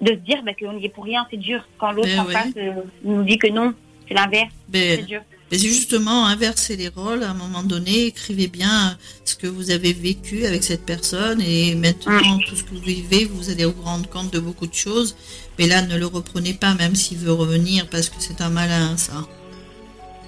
[0.00, 1.66] de se dire bah, qu'on n'y est pour rien, c'est dur.
[1.78, 3.74] Quand l'autre ben en face euh, nous dit que non,
[4.10, 4.52] c'est l'inverse.
[4.72, 5.22] C'est dur.
[5.50, 9.92] Mais justement inverser les rôles à un moment donné, écrivez bien ce que vous avez
[9.92, 14.08] vécu avec cette personne et maintenant tout ce que vous vivez, vous allez vous rendre
[14.08, 15.16] compte de beaucoup de choses.
[15.58, 18.96] Mais là, ne le reprenez pas, même s'il veut revenir, parce que c'est un malin,
[18.96, 19.26] ça.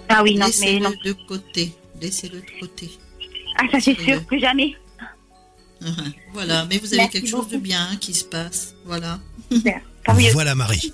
[0.08, 0.92] Ah oui, non, mais non.
[1.04, 1.72] de côté.
[2.00, 2.90] Laissez-le de côté.
[3.58, 4.74] Ah, ça c'est sûr, plus jamais.
[6.32, 8.74] voilà, mais vous avez quelque chose de bien qui se passe.
[8.84, 9.20] Voilà.
[10.32, 10.92] Voilà, Marie.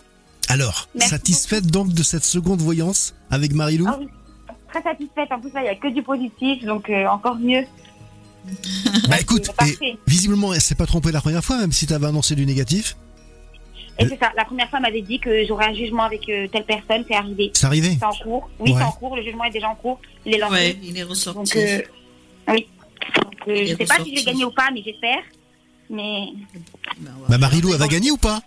[0.49, 4.09] Alors, satisfaite donc de cette seconde voyance avec Marie-Lou ah oui,
[4.69, 5.31] très satisfaite.
[5.31, 7.65] En plus, il n'y a que du positif, donc euh, encore mieux.
[9.09, 9.51] bah écoute,
[10.07, 12.97] visiblement, elle s'est pas trompée la première fois, même si tu avais annoncé du négatif.
[13.99, 16.47] Et c'est ça, la première fois, elle m'avait dit que j'aurais un jugement avec euh,
[16.49, 17.51] telle personne, c'est arrivé.
[17.53, 18.49] C'est arrivé C'est en cours.
[18.61, 20.01] Oui, c'est en cours, le jugement est déjà en cours.
[20.25, 20.79] Il est lancé.
[20.83, 21.39] il est ressorti.
[21.39, 21.83] Donc, euh,
[22.49, 22.69] oui.
[23.47, 25.19] je ne sais pas si je vais gagner ou pas, mais j'espère.
[25.91, 26.29] Mais.
[26.99, 28.41] Bah, bah Marilou, elle va gagner ou pas?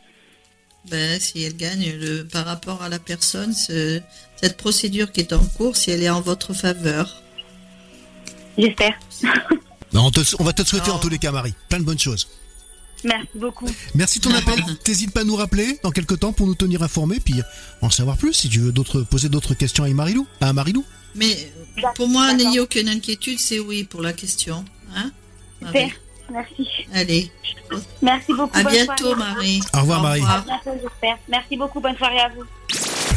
[0.89, 5.44] Ben, si elle gagne le, par rapport à la personne, cette procédure qui est en
[5.44, 7.22] cours, si elle est en votre faveur.
[8.58, 9.00] J'espère.
[9.94, 11.54] on, va te souhaiter en tous les cas, Marie.
[11.70, 12.28] Plein de bonnes choses.
[13.04, 13.67] Merci beaucoup.
[13.96, 14.63] Merci de ton appel.
[14.84, 17.41] T'hésites pas à nous rappeler dans quelques temps pour nous tenir informés, puis
[17.82, 18.74] en savoir plus si tu veux
[19.06, 20.28] poser d'autres questions à Marilou.
[20.39, 20.86] À Marilou.
[21.15, 21.52] Mais
[21.96, 24.63] pour moi, n'ayez aucune inquiétude, c'est oui pour la question.
[24.96, 25.12] Hein
[25.65, 25.89] Super.
[26.32, 26.67] Merci.
[26.94, 27.32] Allez.
[28.02, 28.58] Merci beaucoup.
[28.58, 29.62] À bientôt, Marie.
[29.74, 30.24] Au revoir, Marie.
[31.30, 31.80] Merci beaucoup.
[31.80, 32.44] Bonne soirée à vous.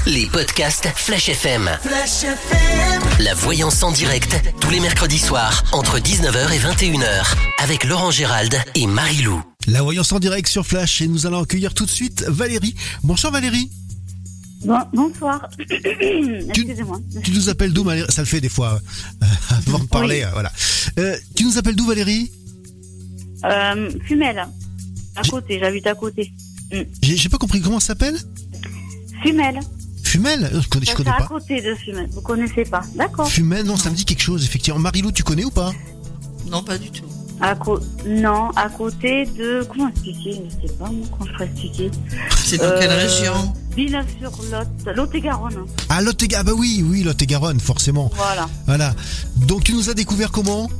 [0.06, 1.70] Les podcasts Flash FM.
[1.80, 3.02] Flash FM.
[3.20, 8.54] La voyance en direct, tous les mercredis soirs, entre 19h et 21h, avec Laurent Gérald
[8.74, 9.42] et Marie-Lou.
[9.66, 12.74] La voyance en direct sur Flash, et nous allons accueillir tout de suite Valérie.
[13.02, 13.70] Bonsoir, Valérie.
[14.92, 15.48] bonsoir.
[15.58, 17.00] Excusez-moi.
[17.22, 18.12] Tu, nous appelles d'où, Valérie?
[18.12, 18.78] Ça le fait des fois,
[19.22, 19.26] euh,
[19.66, 20.52] avant de parler, euh, voilà.
[20.98, 22.30] Euh, tu nous appelles d'où, Valérie?
[23.44, 24.46] Euh, Fumel,
[25.16, 26.32] à côté, j'habite à côté.
[26.72, 26.82] Mm.
[27.02, 28.18] J'ai pas compris, comment ça s'appelle?
[29.22, 29.60] Fumel.
[30.02, 30.50] Fumel?
[30.52, 31.24] Je connais, je connais pas.
[31.24, 33.28] à côté de Fumel, vous connaissez pas, d'accord.
[33.28, 34.78] Fumel, non, ça me dit quelque chose, effectivement.
[34.78, 35.72] Marilou, tu connais ou pas?
[36.46, 37.04] Non, pas du tout.
[37.40, 37.54] À
[38.06, 39.66] non, à côté de.
[39.68, 40.40] Comment expliquer?
[40.62, 41.90] Je sais pas, moi, comment je pourrais expliquer?
[42.36, 43.52] C'est dans quelle euh, région?
[43.76, 45.66] Villeneuve-sur-Lot, Lot-et-Garonne.
[45.88, 48.10] Ah, Lot-et-Garonne, ah bah oui, oui, Lot-et-Garonne, forcément.
[48.14, 48.48] Voilà.
[48.66, 48.94] Voilà.
[49.36, 50.70] Donc, tu nous as découvert comment?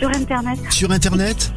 [0.00, 0.58] Sur Internet.
[0.70, 1.52] Sur Internet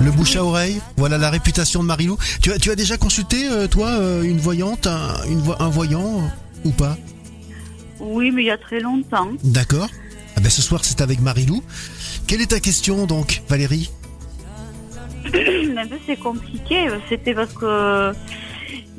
[0.00, 2.18] le bouche à oreille, voilà la réputation de Marilou.
[2.42, 6.18] Tu as, tu as déjà consulté, euh, toi, euh, une voyante, un, une, un voyant
[6.18, 6.96] euh, ou pas?
[8.00, 9.30] Oui, mais il y a très longtemps.
[9.44, 9.88] D'accord.
[10.36, 11.62] Ah ben, ce soir, c'est avec Marilou.
[12.26, 13.90] Quelle est ta question, donc, Valérie?
[15.26, 16.88] Un peu, c'est compliqué.
[17.08, 18.12] C'était parce que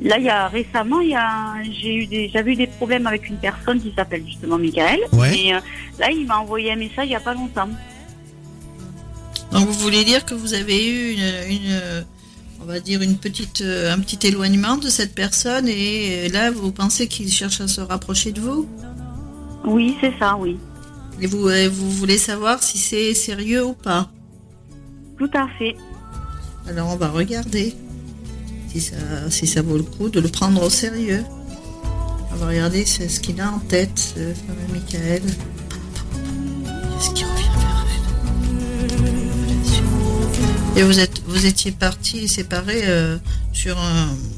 [0.02, 3.06] là, il y a récemment, il y a, j'ai eu des, j'avais eu des problèmes
[3.06, 5.00] avec une personne qui s'appelle justement Michael.
[5.12, 5.38] Ouais.
[5.38, 7.70] Et là, il m'a envoyé un message il n'y a pas longtemps.
[9.56, 11.14] Donc vous voulez dire que vous avez eu
[11.50, 12.06] une,
[12.62, 17.08] on va dire une petite, un petit éloignement de cette personne et là vous pensez
[17.08, 18.68] qu'il cherche à se rapprocher de vous?
[19.64, 20.58] Oui, c'est ça, oui.
[21.22, 24.10] Et vous, vous voulez savoir si c'est sérieux ou pas?
[25.18, 25.78] Tout à fait.
[26.68, 27.74] Alors on va regarder
[28.74, 28.96] si ça,
[29.30, 31.24] si ça vaut le coup de le prendre au sérieux.
[32.34, 35.22] On va regarder ce qu'il a en tête, ce fameux Michael.
[37.00, 37.26] Qu'est-ce qu'il
[40.78, 43.18] Et vous êtes, vous étiez partis séparés euh,
[43.54, 43.78] sur,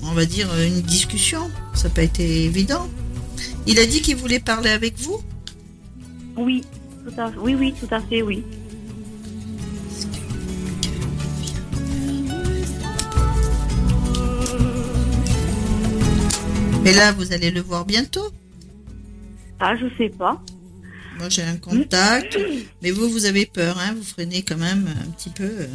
[0.03, 1.49] on va dire, une discussion.
[1.73, 2.87] Ça n'a pas été évident.
[3.65, 5.19] Il a dit qu'il voulait parler avec vous?
[6.35, 6.63] Oui,
[7.03, 8.43] tout à, oui, oui, tout à fait, oui.
[16.83, 18.29] Mais là, vous allez le voir bientôt
[19.59, 20.41] Ah, je sais pas.
[21.17, 22.37] Moi, j'ai un contact.
[22.83, 25.67] Mais vous, vous avez peur, hein Vous freinez quand même un petit peu.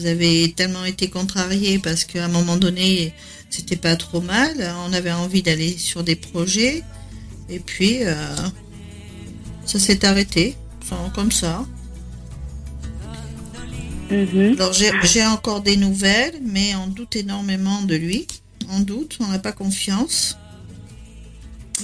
[0.00, 3.12] Vous avez tellement été contrarié parce qu'à un moment donné,
[3.50, 4.56] c'était pas trop mal.
[4.88, 6.82] On avait envie d'aller sur des projets.
[7.50, 8.14] Et puis, euh,
[9.66, 10.56] ça s'est arrêté.
[11.14, 11.66] comme ça.
[14.10, 14.56] Mhm.
[14.58, 18.26] Alors, j'ai encore des nouvelles, mais on doute énormément de lui.
[18.70, 20.38] On doute, on n'a pas confiance.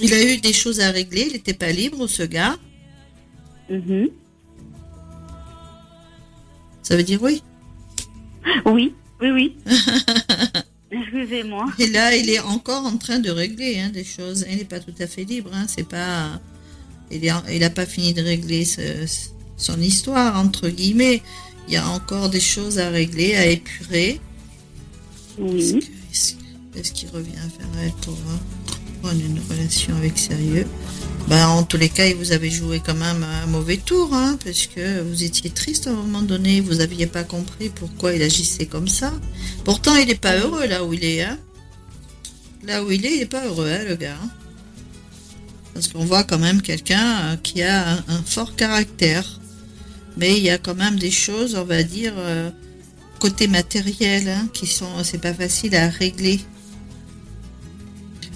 [0.01, 2.57] Il a eu des choses à régler, il n'était pas libre, ce gars.
[3.69, 4.09] Mhm.
[6.81, 7.43] Ça veut dire oui
[8.65, 9.57] oui, oui, oui.
[10.91, 11.65] Excusez-moi.
[11.79, 14.45] Et là, il est encore en train de régler hein, des choses.
[14.49, 15.49] Il n'est pas tout à fait libre.
[15.53, 15.65] Hein.
[15.67, 16.39] C'est pas.
[17.11, 18.65] Il n'a pas fini de régler
[19.57, 21.21] son histoire entre guillemets.
[21.67, 24.19] Il y a encore des choses à régler, à épurer.
[25.37, 25.79] Oui.
[26.75, 28.17] Est-ce qu'il revient vers elle pour
[29.01, 30.67] prendre une relation avec sérieux
[31.27, 34.67] ben, En tous les cas, vous avez joué quand même un mauvais tour, hein, parce
[34.67, 38.65] que vous étiez triste à un moment donné, vous n'aviez pas compris pourquoi il agissait
[38.65, 39.13] comme ça.
[39.63, 41.23] Pourtant, il n'est pas heureux là où il est.
[41.23, 41.37] Hein.
[42.63, 44.17] Là où il est, il n'est pas heureux, hein, le gars.
[44.21, 44.29] Hein.
[45.73, 49.39] Parce qu'on voit quand même quelqu'un euh, qui a un, fort caractère.
[50.17, 52.49] Mais il y a quand même des choses, on va dire, euh,
[53.19, 56.39] côté matériel, hein, qui sont, c'est pas facile à régler.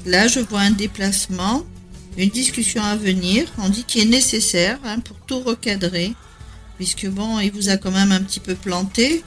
[0.06, 1.64] Là, je vois un déplacement,
[2.18, 3.46] une discussion à venir.
[3.58, 6.14] On dit qu'il est nécessaire hein, pour tout recadrer,
[6.78, 9.24] puisque bon, il vous a quand même un petit peu planté.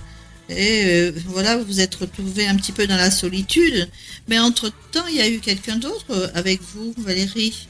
[0.50, 3.88] Et euh, voilà, vous vous êtes retrouvé un petit peu dans la solitude.
[4.28, 7.66] Mais entre-temps, il y a eu quelqu'un d'autre avec vous, Valérie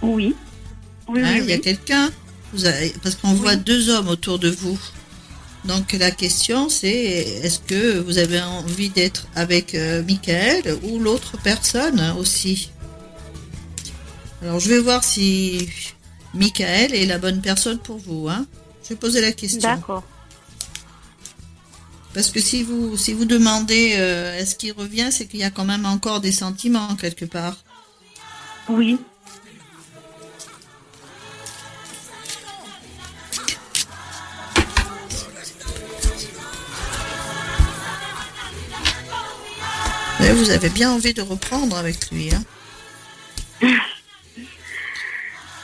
[0.00, 0.34] Oui.
[1.08, 2.10] Oui, hein, Il y a quelqu'un
[3.02, 4.78] Parce qu'on voit deux hommes autour de vous.
[5.64, 11.36] Donc la question c'est est-ce que vous avez envie d'être avec euh, Michael ou l'autre
[11.42, 12.70] personne aussi?
[14.42, 15.68] Alors je vais voir si
[16.34, 18.28] Michael est la bonne personne pour vous.
[18.28, 18.46] Hein.
[18.82, 19.60] Je vais poser la question.
[19.60, 20.02] D'accord.
[22.12, 25.50] Parce que si vous si vous demandez euh, est-ce qu'il revient, c'est qu'il y a
[25.50, 27.56] quand même encore des sentiments quelque part.
[28.68, 28.98] Oui.
[40.34, 42.30] vous avez bien envie de reprendre avec lui.
[42.34, 42.42] Hein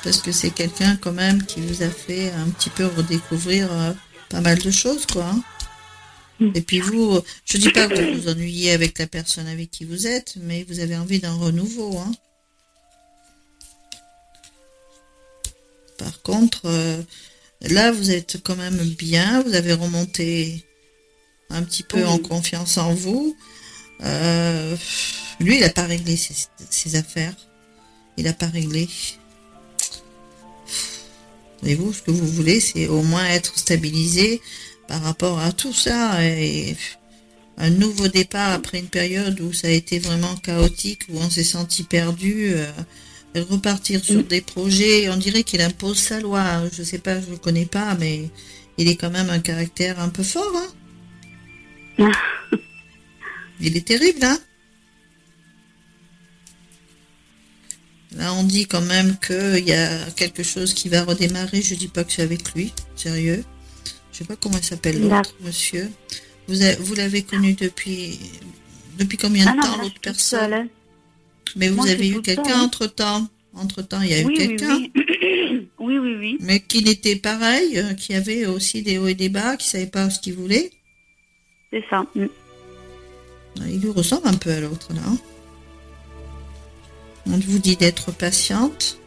[0.09, 3.93] Parce que c'est quelqu'un quand même qui vous a fait un petit peu redécouvrir euh,
[4.31, 5.27] pas mal de choses, quoi.
[5.27, 6.51] Hein.
[6.55, 9.85] Et puis vous, je dis pas que vous vous ennuyez avec la personne avec qui
[9.85, 11.99] vous êtes, mais vous avez envie d'un renouveau.
[11.99, 12.11] Hein
[15.99, 17.03] Par contre, euh,
[17.61, 20.65] là, vous êtes quand même bien, vous avez remonté
[21.51, 23.37] un petit peu en confiance en vous.
[24.05, 24.75] Euh,
[25.39, 27.37] lui, il n'a pas réglé ses, affaires.
[28.17, 28.89] Il n'a pas réglé.
[31.65, 34.41] Et vous, ce que vous voulez, c'est au moins être stabilisé
[34.87, 36.77] par rapport à tout ça et
[37.59, 41.43] un nouveau départ après une période où ça a été vraiment chaotique, où on s'est
[41.43, 42.71] senti perdu, euh,
[43.51, 45.09] repartir sur des projets.
[45.11, 46.63] On dirait qu'il impose sa loi.
[46.73, 48.31] Je sais pas, je le connais pas, mais
[48.79, 50.53] il est quand même un caractère un peu fort.
[51.99, 52.11] Hein
[53.61, 54.39] Il est terrible, hein
[58.17, 61.61] Là, on dit quand même qu'il y a quelque chose qui va redémarrer.
[61.61, 63.45] Je dis pas que c'est avec lui, sérieux.
[64.13, 65.91] Je sais pas comment il s'appelle l'autre monsieur.
[66.49, 68.19] Vous, vous l'avez connu depuis
[68.99, 70.69] depuis combien de ah temps l'autre personne hein.
[71.57, 73.27] Mais vous avez eu quelqu'un entre temps.
[73.55, 74.81] Entre temps, il y a eu quelqu'un.
[75.81, 75.97] Oui.
[75.97, 79.57] oui, oui, Mais qui n'était pareil, euh, qui avait aussi des hauts et des bas,
[79.57, 80.71] qui savait pas ce qu'il voulait.
[81.73, 82.05] C'est ça.
[82.15, 82.27] Mm.
[83.69, 85.01] Il lui ressemble un peu à l'autre là.
[87.31, 88.99] On vous dit d'être patiente.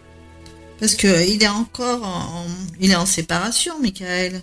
[0.80, 2.46] Parce qu'il est encore en,
[2.80, 4.42] il est en séparation, Michael.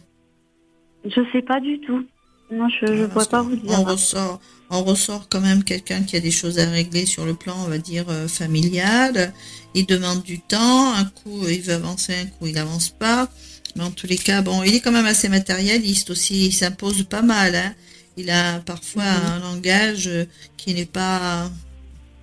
[1.05, 2.05] Je sais pas du tout.
[2.51, 3.71] Non, je ne pourrais pas vous dire.
[3.71, 7.35] On ressort, on ressort quand même quelqu'un qui a des choses à régler sur le
[7.35, 9.33] plan, on va dire, euh, familial.
[9.75, 10.95] Il demande du temps.
[10.95, 13.29] Un coup, il veut avancer, un coup, il n'avance pas.
[13.77, 16.47] Mais en tous les cas, bon, il est quand même assez matérialiste aussi.
[16.47, 17.55] Il s'impose pas mal.
[17.55, 17.75] Hein.
[18.17, 19.27] Il a parfois mhm.
[19.27, 20.11] un langage
[20.57, 21.51] qui n'est pas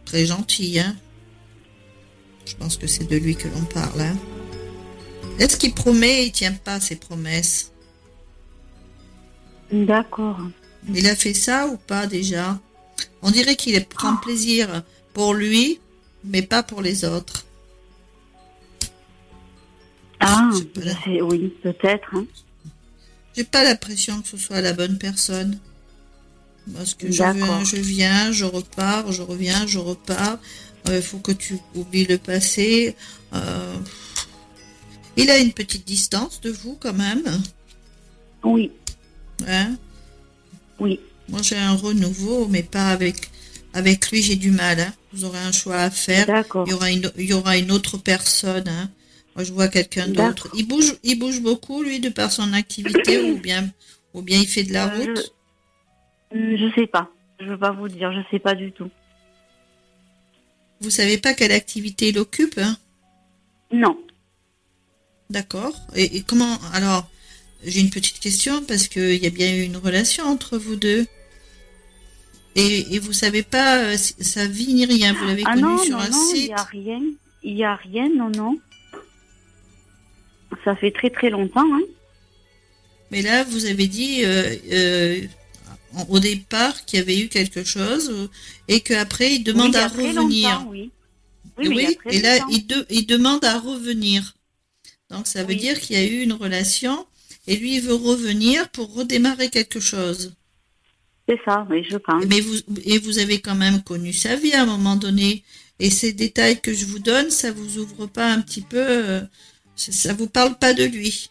[0.05, 0.79] très gentil.
[0.79, 0.95] Hein.
[2.45, 4.01] Je pense que c'est de lui que l'on parle.
[4.01, 4.17] Hein.
[5.39, 6.23] Est-ce qu'il promet?
[6.23, 7.71] Et il tient pas ses promesses
[9.71, 10.39] D'accord.
[10.93, 12.59] Il a fait ça ou pas déjà?
[13.21, 15.79] On dirait qu'il prend plaisir pour lui,
[16.23, 17.45] mais pas pour les autres.
[20.19, 20.49] Ah,
[21.21, 22.09] oui, peut-être.
[22.13, 22.25] Hein.
[23.35, 25.59] J'ai pas l'impression que ce soit la bonne personne.
[26.73, 30.37] Parce que je viens, je viens, je repars, je reviens, je repars.
[30.87, 32.95] Il euh, faut que tu oublies le passé.
[33.33, 33.75] Euh,
[35.17, 37.23] il a une petite distance de vous quand même.
[38.43, 38.71] Oui.
[39.47, 39.75] Hein?
[40.79, 40.99] Oui.
[41.29, 43.29] Moi j'ai un renouveau, mais pas avec
[43.73, 44.79] avec lui j'ai du mal.
[44.79, 44.93] Hein.
[45.13, 46.27] Vous aurez un choix à faire.
[46.65, 48.67] Il y aura une il y aura une autre personne.
[48.67, 48.89] Hein.
[49.35, 50.49] Moi je vois quelqu'un d'autre.
[50.55, 53.69] Il bouge il bouge beaucoup lui de par son activité ou bien
[54.13, 55.33] ou bien il fait de la euh, route?
[56.31, 57.09] Je sais pas.
[57.39, 58.11] Je veux pas vous dire.
[58.13, 58.89] Je sais pas du tout.
[60.81, 62.77] Vous savez pas quelle activité il occupe hein?
[63.71, 63.97] Non.
[65.29, 65.75] D'accord.
[65.95, 67.09] Et, comment alors
[67.63, 71.05] J'ai une petite question parce qu'il y a bien eu une relation entre vous deux.
[72.55, 75.13] Et, et vous savez pas euh, sa vie ni rien.
[75.13, 76.37] Vous l'avez ah connu sur un site.
[76.37, 77.01] Il n'y a rien.
[77.43, 78.09] Il n'y a rien.
[78.15, 78.57] Non, non.
[80.63, 81.65] Ça fait très très longtemps.
[81.73, 81.81] Hein.
[83.11, 85.21] Mais là, vous avez dit euh, euh,
[86.09, 88.29] au départ qu'il y avait eu quelque chose
[88.67, 90.65] et qu'après il demande à revenir.
[90.69, 90.91] oui.
[91.57, 94.35] Oui, et là il, il, demande à revenir.
[95.09, 97.05] Donc ça veut dire qu'il y a eu une relation
[97.47, 100.33] et lui il veut revenir pour redémarrer quelque chose.
[101.27, 102.23] C'est ça, oui, je pense.
[102.25, 105.43] Mais vous, et vous avez quand même connu sa vie à un moment donné.
[105.79, 109.21] Et ces détails que je vous donne, ça vous ouvre pas un petit peu, euh,
[109.75, 111.29] ça vous parle pas de lui.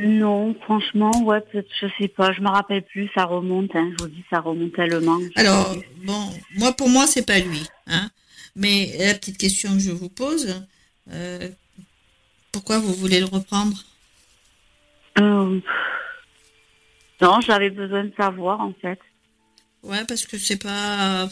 [0.00, 4.10] Non, franchement, ouais, je sais pas, je me rappelle plus, ça remonte, hein, je vous
[4.10, 5.20] dis, ça remonte tellement.
[5.36, 8.10] Alors, bon, moi, pour moi, c'est pas lui, hein.
[8.56, 10.62] Mais la petite question que je vous pose,
[11.12, 11.48] euh,
[12.52, 13.76] pourquoi vous voulez le reprendre?
[15.18, 15.60] Euh,
[17.20, 18.98] Non, j'avais besoin de savoir, en fait.
[19.82, 21.28] Ouais, parce que c'est pas.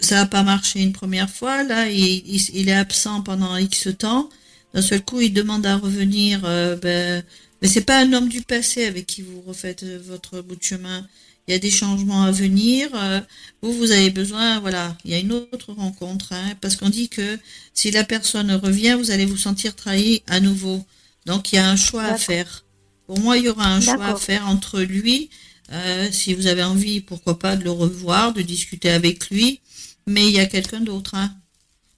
[0.00, 4.30] Ça n'a pas marché une première fois, là, il, il, est absent pendant X temps.
[4.72, 7.22] D'un seul coup, il demande à revenir, euh, ben,
[7.60, 10.62] mais c'est pas un homme du passé avec qui vous refaites euh, votre bout de
[10.62, 11.06] chemin.
[11.46, 12.88] Il y a des changements à venir.
[12.94, 13.20] Euh,
[13.62, 17.08] vous, vous avez besoin, voilà, il y a une autre rencontre, hein, parce qu'on dit
[17.08, 17.38] que
[17.74, 20.84] si la personne revient, vous allez vous sentir trahi à nouveau.
[21.26, 22.64] Donc il y a un choix à faire.
[23.06, 25.30] Pour moi, il y aura un choix à faire entre lui,
[25.72, 29.60] euh, si vous avez envie, pourquoi pas, de le revoir, de discuter avec lui,
[30.06, 31.14] mais il y a quelqu'un d'autre.
[31.14, 31.34] Hein.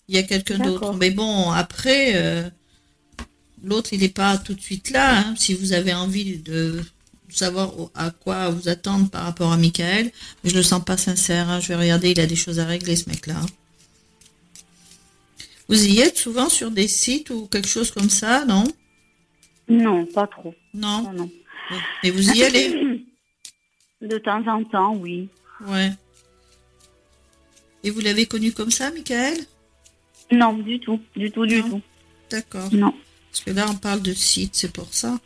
[0.09, 0.94] Il y a quelqu'un d'autre.
[0.94, 2.53] Mais bon, après,
[3.64, 5.18] l'autre, il n'est pas tout de suite là.
[5.18, 5.35] Hein.
[5.37, 6.83] Si vous avez envie de
[7.29, 10.11] savoir à quoi vous attendre par rapport à Michael,
[10.42, 11.48] mais je le sens pas sincère.
[11.48, 11.61] Hein.
[11.61, 13.40] Je vais regarder, il a des choses à régler, ce mec-là.
[15.68, 18.64] Vous y êtes souvent sur des sites ou quelque chose comme ça, non?
[19.68, 20.55] Non, pas trop.
[20.75, 21.11] Non?
[21.12, 21.31] non,
[22.03, 23.07] Et vous y allez?
[24.03, 25.29] De temps en temps, oui.
[25.64, 25.92] Ouais.
[27.85, 29.38] Et vous l'avez connu comme ça, Michael?
[30.33, 31.81] Non, du tout, du tout, du tout.
[32.31, 32.68] D'accord.
[32.72, 32.92] Non.
[33.33, 35.18] Parce que là, on parle de site, c'est pour ça.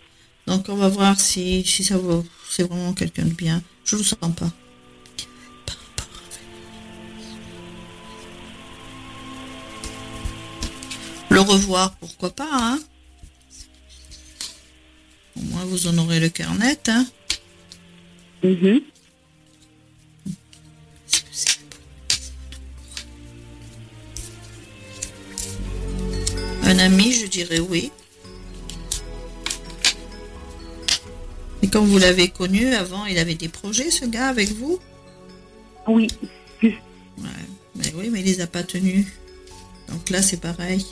[0.47, 3.61] Donc, on va voir si, ça vaut, c'est vraiment quelqu'un de bien.
[3.85, 4.53] Je ne vous sens pas.
[11.31, 12.79] Le revoir, pourquoi pas, hein
[15.37, 17.05] Au moins, vous en aurez le cœur net, hein
[18.45, 18.83] mm-hmm.
[26.67, 27.93] Un ami, je dirais oui.
[31.63, 34.81] Et quand vous l'avez connu avant, il avait des projets, ce gars, avec vous?
[35.87, 36.09] Oui.
[36.63, 36.71] Ouais,
[37.77, 39.07] mais oui, mais il les a pas tenus.
[39.89, 40.85] Donc là, c'est pareil.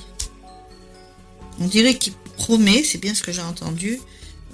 [1.58, 3.98] On dirait qu'il promet, c'est bien ce que j'ai entendu.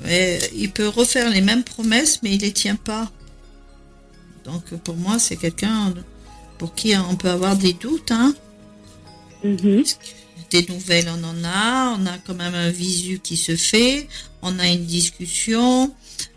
[0.07, 3.13] il peut refaire les mêmes promesses, mais il les tient pas.
[4.45, 5.93] Donc pour moi, c'est quelqu'un
[6.57, 8.11] pour qui on peut avoir des doutes.
[8.11, 8.35] Hein.
[9.45, 9.97] Mm-hmm
[10.51, 14.09] des nouvelles, on en a, on a quand même un visu qui se fait,
[14.43, 15.95] on a une discussion,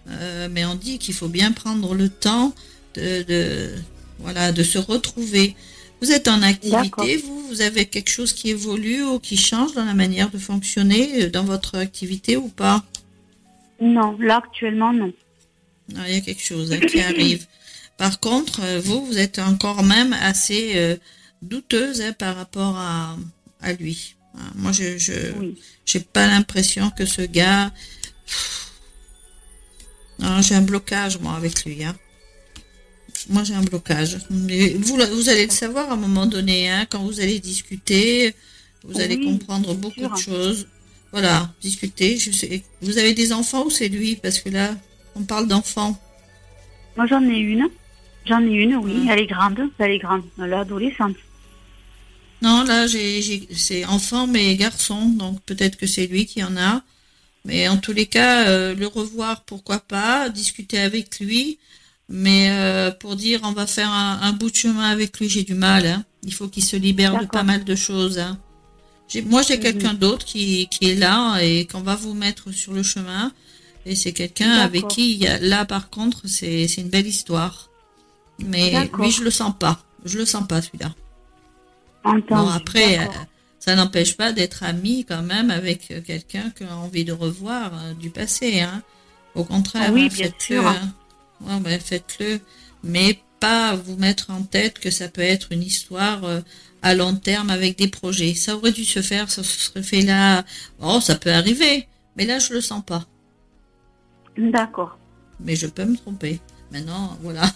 [0.09, 2.53] euh, mais on dit qu'il faut bien prendre le temps
[2.95, 3.73] de,
[4.19, 5.55] voilà, de se retrouver.
[6.01, 9.85] Vous êtes en activité, vous, vous avez quelque chose qui évolue ou qui change dans
[9.85, 12.83] la manière de fonctionner euh, dans votre activité ou pas?
[13.81, 15.11] Non, là actuellement non.
[15.97, 17.45] Ah, il y a quelque chose hein, qui arrive.
[17.97, 20.97] Par contre, euh, vous, vous êtes encore même assez
[21.41, 23.15] douteuse hein, par rapport à,
[23.63, 24.15] à lui.
[24.35, 25.13] Hein, moi, je je
[25.85, 27.71] j'ai pas l'impression que ce gars.
[30.41, 31.83] j'ai un blocage moi avec lui.
[31.83, 31.95] Hein.
[33.29, 34.17] Moi, j'ai un blocage.
[34.29, 38.35] Vous, vous allez le savoir à un moment donné, hein, quand vous allez discuter,
[38.83, 40.67] vous allez comprendre beaucoup de choses.
[41.11, 42.17] Voilà, discuter.
[42.17, 42.63] Je sais.
[42.81, 44.15] Vous avez des enfants ou c'est lui?
[44.15, 44.75] Parce que là,
[45.15, 45.97] on parle d'enfants.
[46.97, 47.69] Moi, j'en ai une.
[48.25, 49.07] J'en ai une, oui.
[49.09, 49.59] Elle est grande.
[49.77, 50.23] Elle est grande.
[50.41, 51.15] Elle est adolescente.
[52.43, 56.83] Non, là, j'ai, c'est enfant mais garçon, donc peut-être que c'est lui qui en a.
[57.45, 61.57] Mais en tous les cas, euh, le revoir, pourquoi pas, discuter avec lui.
[62.09, 65.53] Mais euh, pour dire on va faire un, bout de chemin avec lui, j'ai du
[65.53, 65.85] mal.
[65.85, 66.03] Hein.
[66.23, 68.19] Il faut qu'il se libère de pas mal de choses.
[68.19, 68.37] Hein.
[69.25, 69.63] moi, j'ai mhm.
[69.63, 73.31] quelqu'un d'autre qui, est là et qu'on va vous mettre sur le chemin.
[73.85, 77.69] Et c'est quelqu'un avec qui, il y a, là, par contre, c'est, une belle histoire.
[78.39, 79.81] Mais lui, je le sens pas.
[80.03, 80.93] Je le sens pas, celui-là.
[82.03, 83.05] Bon, après, euh,
[83.59, 87.71] ça n'empêche pas d'être ami quand même avec euh, quelqu'un qui a envie de revoir
[87.73, 88.61] euh, du passé.
[88.61, 88.81] Hein.
[89.35, 90.59] Au contraire, oui, hein, faites-le.
[90.59, 90.93] Hein.
[91.61, 92.39] Ben, faites-le.
[92.83, 96.21] Mais pas vous mettre en tête que ça peut être une histoire
[96.81, 98.33] à long terme avec des projets.
[98.35, 100.43] Ça aurait dû se faire, ça se serait fait là.
[100.81, 101.87] Oh, ça peut arriver.
[102.15, 103.05] Mais là, je le sens pas.
[104.37, 104.97] D'accord.
[105.39, 106.39] Mais je peux me tromper.
[106.71, 107.43] Maintenant, voilà.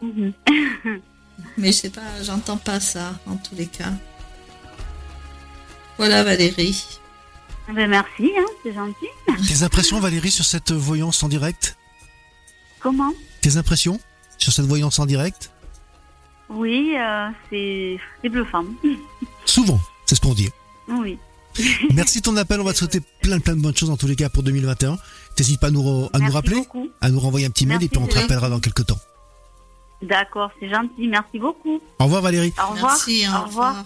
[1.56, 3.92] Mais je sais pas, j'entends pas ça en tous les cas.
[5.98, 6.84] Voilà Valérie.
[7.68, 9.06] Eh ben merci, hein, c'est gentil.
[9.48, 11.76] Tes impressions Valérie sur cette voyance en direct?
[12.80, 13.12] Comment?
[13.40, 14.00] Tes impressions
[14.38, 15.50] sur cette voyance en direct?
[16.48, 18.64] Oui, euh, c'est bluffant.
[19.44, 20.50] Souvent, c'est ce qu'on dit.
[20.88, 21.18] Oui.
[21.94, 24.06] Merci de ton appel, on va te souhaiter plein plein de bonnes choses en tous
[24.06, 24.98] les cas pour 2021.
[25.36, 26.62] T'hésites pas à nous, à nous rappeler,
[27.00, 28.98] à nous renvoyer un petit mail et puis on te rappellera dans quelques temps.
[30.02, 31.80] D'accord, c'est gentil, merci beaucoup.
[32.00, 32.52] Au revoir Valérie.
[32.58, 32.92] Au revoir.
[32.92, 33.84] Merci, au revoir.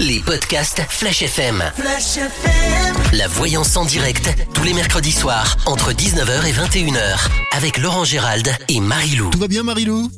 [0.00, 1.62] Les podcasts Flash FM.
[1.76, 2.96] Flash FM.
[3.12, 8.48] La voyance en direct, tous les mercredis soirs, entre 19h et 21h, avec Laurent Gérald
[8.68, 9.30] et Marie-Lou.
[9.30, 10.10] Tout va bien Marie-Lou?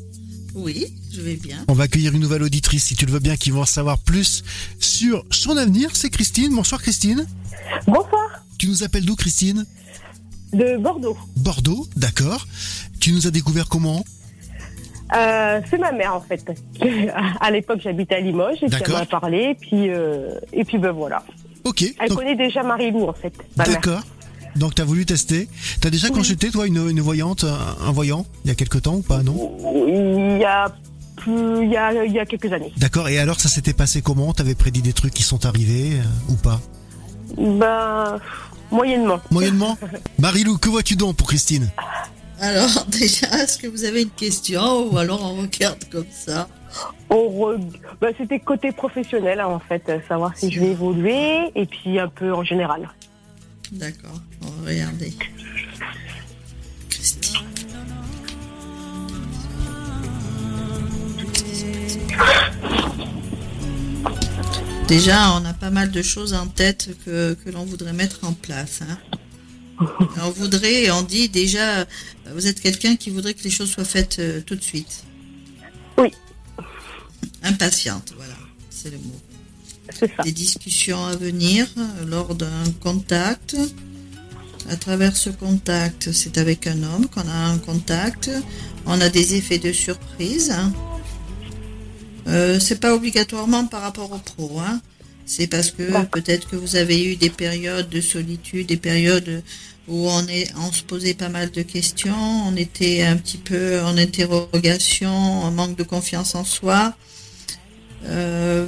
[0.55, 1.63] Oui, je vais bien.
[1.67, 3.99] On va accueillir une nouvelle auditrice, si tu le veux bien, qui va en savoir
[3.99, 4.43] plus
[4.79, 5.91] sur son avenir.
[5.93, 6.55] C'est Christine.
[6.55, 7.27] Bonsoir Christine.
[7.85, 8.43] Bonsoir.
[8.57, 9.67] Tu nous appelles d'où Christine?
[10.53, 11.17] De Bordeaux.
[11.35, 12.47] Bordeaux, d'accord.
[12.99, 14.03] Tu nous as découvert comment?
[15.15, 16.45] Euh, c'est ma mère en fait.
[17.39, 20.77] à l'époque, j'habitais à Limoges et puis elle m'a parlé et puis euh, et puis
[20.77, 21.23] ben voilà.
[21.63, 21.83] Ok.
[21.99, 23.33] Elle connaît déjà Marie-Lou en fait.
[23.55, 24.01] D'accord.
[24.55, 25.47] Donc tu as voulu tester.
[25.81, 29.01] Tu as déjà consulté toi une, voyante, un, voyant, il y a quelque temps ou
[29.01, 29.57] pas non?
[29.87, 30.73] Il y a
[31.15, 32.73] plus, il y a, il y a quelques années.
[32.77, 33.07] D'accord.
[33.07, 34.33] Et alors ça s'était passé comment?
[34.33, 36.59] T'avais prédit des trucs qui sont arrivés euh, ou pas?
[37.37, 38.19] Ben
[38.71, 39.19] moyennement.
[39.31, 39.77] Moyennement?
[40.19, 41.69] Marie-Lou, que vois-tu donc pour Christine?
[42.39, 46.47] Alors, déjà, est-ce que vous avez une question ou alors on regarde comme ça
[47.99, 51.99] bah, C'était côté professionnel, hein, en fait, euh, savoir si je vais évoluer et puis
[51.99, 52.89] un peu en général.
[53.71, 55.13] D'accord, on va regarder.
[64.87, 68.31] Déjà, on a pas mal de choses en tête que, que l'on voudrait mettre en
[68.31, 68.81] place.
[68.83, 68.97] Hein.
[70.23, 71.85] on voudrait, on dit déjà,
[72.33, 75.03] vous êtes quelqu'un qui voudrait que les choses soient faites euh, tout de suite.
[75.97, 76.11] Oui.
[77.43, 78.33] Impatiente, voilà,
[78.69, 79.19] c'est le mot.
[79.93, 80.23] C'est ça.
[80.23, 81.67] Des discussions à venir
[82.07, 83.55] lors d'un contact.
[84.69, 88.29] À travers ce contact, c'est avec un homme qu'on a un contact.
[88.85, 90.53] On a des effets de surprise.
[92.27, 94.59] Euh, c'est pas obligatoirement par rapport au pro.
[94.59, 94.81] Hein.
[95.27, 99.43] C'est parce que peut-être que vous avez eu des périodes de solitude, des périodes
[99.89, 103.81] où on, est, on se posait pas mal de questions, on était un petit peu
[103.81, 106.95] en interrogation, en manque de confiance en soi.
[108.05, 108.67] Euh,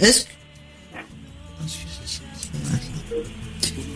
[0.00, 0.26] est-ce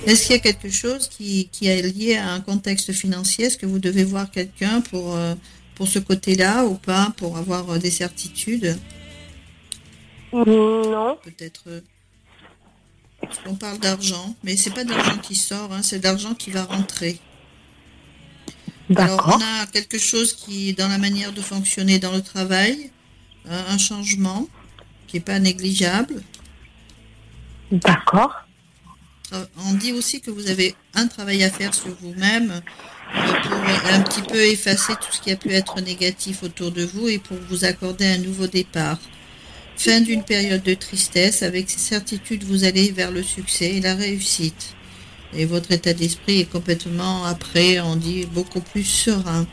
[0.07, 3.46] est qu'il y a quelque chose qui, qui, est lié à un contexte financier?
[3.46, 5.34] Est-ce que vous devez voir quelqu'un pour, euh,
[5.80, 8.78] pour ce côté-là ou pas, pour avoir euh, des certitudes?
[10.30, 11.16] Non.
[11.24, 11.62] Peut-être.
[11.68, 11.80] Euh,
[13.46, 17.18] on parle d'argent, mais c'est pas d'argent qui sort, hein, c'est d'argent qui va rentrer.
[18.94, 22.90] Alors on a quelque chose qui est dans la manière de fonctionner dans le travail,
[23.46, 24.48] euh, un changement
[25.06, 26.22] qui n'est pas négligeable.
[27.72, 28.34] D'accord.
[29.64, 32.60] On dit aussi que vous avez un travail à faire sur vous-même
[33.12, 37.08] pour un petit peu effacer tout ce qui a pu être négatif autour de vous
[37.08, 38.98] et pour vous accorder un nouveau départ.
[39.76, 44.74] Fin d'une période de tristesse, avec certitude vous allez vers le succès et la réussite.
[45.32, 49.46] Et votre état d'esprit est complètement, après, on dit, beaucoup plus serein.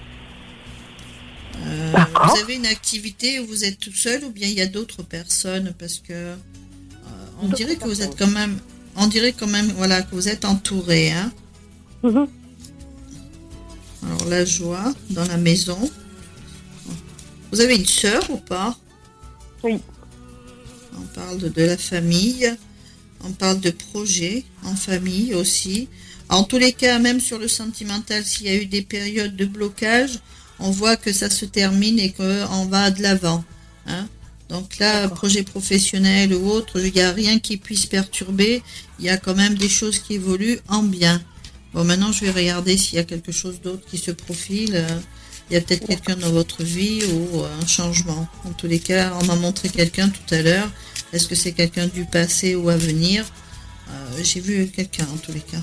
[1.66, 1.94] Euh,
[2.26, 5.02] vous avez une activité où vous êtes tout seul ou bien il y a d'autres
[5.02, 6.36] personnes parce que euh,
[7.42, 8.58] on dirait que vous êtes quand même,
[8.96, 11.32] on dirait quand même, voilà, que vous êtes entouré, hein.
[12.04, 12.28] Mm-hmm.
[14.04, 15.90] Alors la joie dans la maison.
[17.52, 18.78] Vous avez une sœur ou pas?
[19.64, 19.80] Oui.
[20.98, 22.56] On parle de, la famille.
[23.24, 25.88] On parle de projets en famille aussi.
[26.30, 29.46] En tous les cas, même sur le sentimental, s'il y a eu des périodes de
[29.46, 30.20] blocage,
[30.60, 33.44] on voit que ça se termine et qu'on va de l'avant.
[33.88, 34.08] Hein.
[34.50, 38.62] Donc là, projet professionnel ou autre, il n'y a rien qui puisse perturber.
[39.00, 41.22] Il y a quand même des choses qui évoluent en bien.
[41.78, 44.84] Bon, maintenant, je vais regarder s'il y a quelque chose d'autre qui se profile.
[45.48, 48.28] Il y a peut-être quelqu'un dans votre vie ou un changement.
[48.46, 50.72] En tous les cas, on m'a montré quelqu'un tout à l'heure.
[51.14, 53.26] Est-ce que c'est quelqu'un du passé ou à venir?
[53.92, 55.62] Euh, J'ai vu quelqu'un en tous les cas.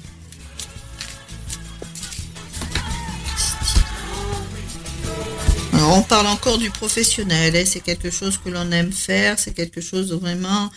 [5.73, 7.57] Alors, on parle encore du professionnel.
[7.57, 7.65] Hein.
[7.67, 9.41] C'est quelque chose que l'on aime faire.
[9.41, 10.71] C'est quelque chose vraiment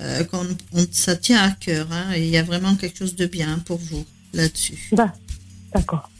[0.00, 0.46] euh, qu'on
[0.90, 1.86] ça tient à cœur.
[1.90, 2.14] Hein.
[2.14, 4.88] il y a vraiment quelque chose de bien pour vous là-dessus.
[4.92, 5.12] Bah,
[5.74, 6.10] d'accord.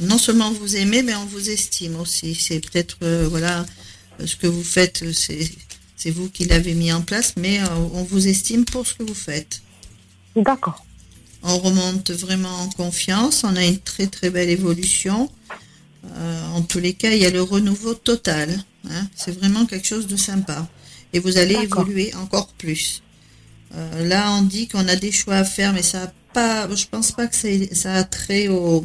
[0.00, 2.34] Non seulement vous aimez, mais on vous estime aussi.
[2.34, 3.66] C'est peut-être, euh, voilà,
[4.24, 8.26] ce que vous faites, c'est vous qui l'avez mis en place, mais euh, on vous
[8.26, 9.62] estime pour ce que vous faites.
[10.36, 10.84] D'accord.
[11.42, 15.30] on remonte vraiment en confiance, on a une très très belle évolution.
[16.04, 18.62] Euh, en tous les cas, il y a le renouveau total.
[18.88, 19.06] Hein.
[19.14, 20.68] C'est vraiment quelque chose de sympa.
[21.12, 23.02] Et vous allez évoluer encore plus.
[23.74, 26.86] Euh, là, on dit qu'on a des choix à faire, mais ça a pas, je
[26.86, 27.36] pense pas que
[27.72, 28.84] ça a trait au,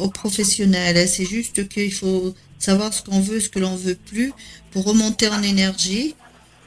[0.00, 1.08] au professionnel.
[1.08, 4.32] C'est juste qu'il faut savoir ce qu'on veut, ce que l'on veut plus,
[4.70, 6.14] pour remonter en énergie,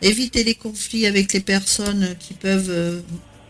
[0.01, 3.01] éviter les conflits avec les personnes qui peuvent euh,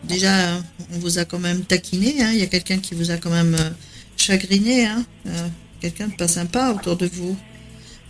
[0.03, 0.57] déjà,
[0.93, 2.31] on vous a quand même taquiné, hein.
[2.33, 3.69] il y a quelqu'un qui vous a quand même euh,
[4.17, 5.05] chagriné, hein.
[5.79, 7.37] quelqu'un de pas sympa autour de vous.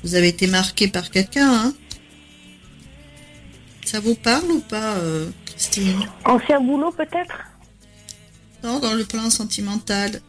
[0.03, 1.73] Vous avez été marqué par quelqu'un, hein.
[3.85, 4.95] Ça vous parle ou pas,
[6.25, 7.37] Ancien boulot peut-être?
[8.63, 10.21] Non, dans le plan sentimental.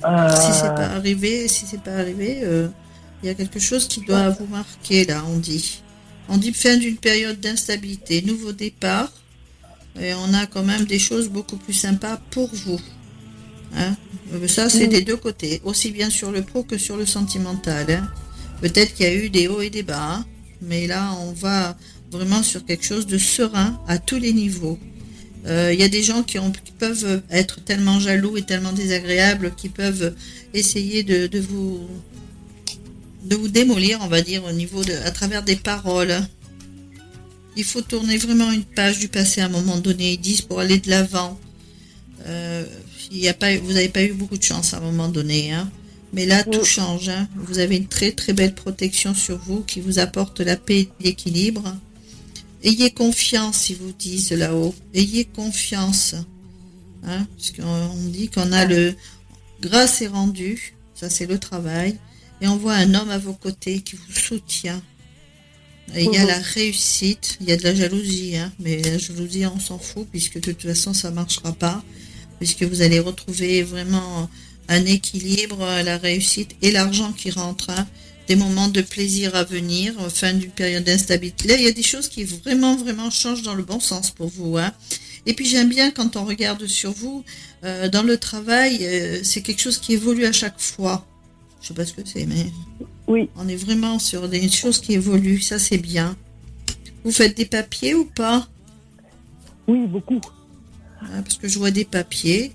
[0.00, 2.42] Si c'est pas arrivé, si c'est pas arrivé,
[3.22, 5.82] il y a quelque chose qui doit vous marquer là, on dit.
[6.28, 9.10] On dit fin d'une période d'instabilité, nouveau départ.
[10.00, 12.78] Et on a quand même des choses beaucoup plus sympas pour vous.
[13.74, 13.96] Hein.
[14.32, 17.90] Euh, ça, c'est des deux côtés, aussi bien sur le pro que sur le sentimental.
[17.90, 18.08] Hein.
[18.60, 20.26] Peut-être qu'il y a eu des hauts et des bas, hein.
[20.62, 21.76] mais là, on va
[22.10, 24.78] vraiment sur quelque chose de serein à tous les niveaux.
[25.46, 26.38] Euh, il y a des gens qui,
[26.78, 30.14] peuvent être tellement jaloux et tellement désagréables qui peuvent
[30.54, 31.88] essayer de vous
[33.28, 36.16] de vous démolir, on va dire, au niveau de, à travers des paroles.
[37.56, 40.60] Il faut tourner vraiment une page du passé à un moment donné, ils disent, pour
[40.60, 41.38] aller de l'avant.
[42.26, 42.64] Euh,
[43.26, 45.70] a pas, vous n'avez pas eu beaucoup de chance à un moment donné, hein.
[46.14, 47.10] Mais là, tout change.
[47.10, 47.28] Hein.
[47.36, 51.04] Vous avez une très très belle protection sur vous qui vous apporte la paix et
[51.04, 51.76] l'équilibre.
[52.62, 54.74] Ayez confiance, ils vous disent là-haut.
[54.94, 56.14] Ayez confiance.
[57.04, 58.94] Hein, parce qu'on dit qu'on a le...
[59.60, 60.74] Grâce est rendue.
[60.94, 61.96] Ça, c'est le travail
[62.40, 64.80] et on voit un homme à vos côtés qui vous soutient.
[65.94, 69.46] il y a la réussite, il y a de la jalousie, hein, mais la jalousie,
[69.46, 71.82] on s'en fout, puisque de toute façon, ça ne marchera pas,
[72.38, 74.28] puisque vous allez retrouver vraiment
[74.68, 77.86] un équilibre, la réussite et l'argent qui rentre, hein.
[78.28, 81.48] Des moments de plaisir à venir, fin d'une période d'instabilité.
[81.48, 84.28] Là, il y a des choses qui vraiment, vraiment changent dans le bon sens pour
[84.28, 84.58] vous.
[84.58, 84.72] Hein.
[85.24, 87.24] Et puis j'aime bien quand on regarde sur vous,
[87.64, 91.06] euh, dans le travail, euh, c'est quelque chose qui évolue à chaque fois.
[91.60, 92.46] Je sais pas ce que c'est, mais
[93.08, 93.30] oui.
[93.36, 95.40] on est vraiment sur des choses qui évoluent.
[95.40, 96.16] Ça, c'est bien.
[97.04, 98.46] Vous faites des papiers ou pas?
[99.66, 100.20] Oui, beaucoup.
[101.00, 102.52] parce que je vois des papiers.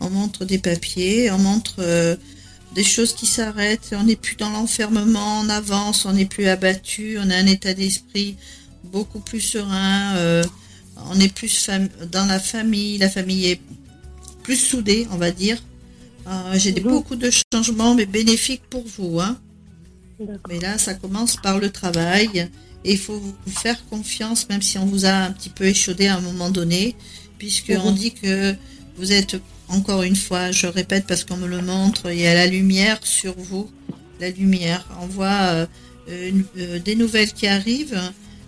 [0.00, 2.16] On montre des papiers, on montre euh,
[2.74, 3.94] des choses qui s'arrêtent.
[3.98, 7.74] On n'est plus dans l'enfermement, on avance, on n'est plus abattu, on a un état
[7.74, 8.36] d'esprit
[8.84, 10.16] beaucoup plus serein.
[10.16, 10.44] Euh,
[11.10, 11.70] on est plus
[12.10, 13.60] dans la famille, la famille est
[14.42, 15.62] plus soudée, on va dire.
[16.26, 19.20] Ah, j'ai beaucoup de changements, mais bénéfiques pour vous.
[19.20, 19.38] Hein.
[20.48, 22.50] Mais là, ça commence par le travail.
[22.84, 26.06] Et il faut vous faire confiance, même si on vous a un petit peu échaudé
[26.06, 26.96] à un moment donné,
[27.38, 28.54] puisqu'on dit que
[28.96, 32.34] vous êtes, encore une fois, je répète parce qu'on me le montre, il y a
[32.34, 33.70] la lumière sur vous.
[34.20, 34.86] La lumière.
[35.00, 35.66] On voit euh,
[36.10, 38.00] euh, des nouvelles qui arrivent.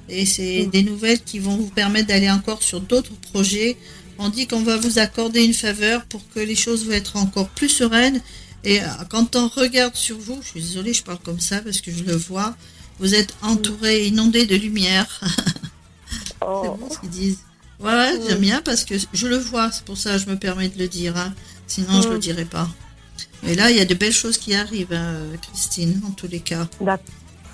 [0.09, 3.77] Et c'est des nouvelles qui vont vous permettre d'aller encore sur d'autres projets
[4.23, 7.49] on dit qu'on va vous accorder une faveur pour que les choses vont être encore
[7.49, 8.21] plus sereines.
[8.65, 11.81] Et euh, quand on regarde sur vous, je suis désolée, je parle comme ça parce
[11.81, 12.55] que je le vois,
[12.99, 15.21] vous êtes entouré, inondé de lumière.
[16.43, 16.63] Oh.
[16.65, 17.39] C'est bon ce qu'ils disent.
[17.81, 20.69] Ouais, j'aime bien parce que je le vois, c'est pour ça que je me permets
[20.69, 21.17] de le dire.
[21.17, 21.33] Hein.
[21.67, 22.69] Sinon, je ne le dirais pas.
[23.43, 26.41] Mais là, il y a de belles choses qui arrivent, hein, Christine, en tous les
[26.41, 26.69] cas.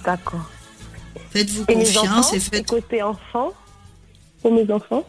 [0.05, 0.51] D'accord.
[1.31, 2.67] Faites-vous confiance et faites.
[2.67, 3.53] Côté enfant,
[4.43, 5.07] pour mes enfants?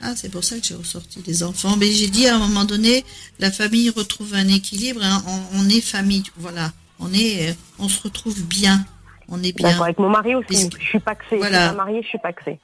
[0.00, 1.76] Ah, c'est pour ça que j'ai ressorti les enfants.
[1.76, 3.04] Mais j'ai dit à un moment donné,
[3.38, 5.00] la famille retrouve un équilibre.
[5.02, 5.22] Hein.
[5.54, 6.72] On, est famille, voilà.
[6.98, 8.84] On est, euh, on se retrouve bien.
[9.28, 9.70] On est bien.
[9.70, 10.68] D'accord, avec mon mari aussi.
[10.78, 11.36] Je suis paxée.
[11.36, 11.64] Voilà.
[11.64, 12.58] Je suis mariée, je suis paxée.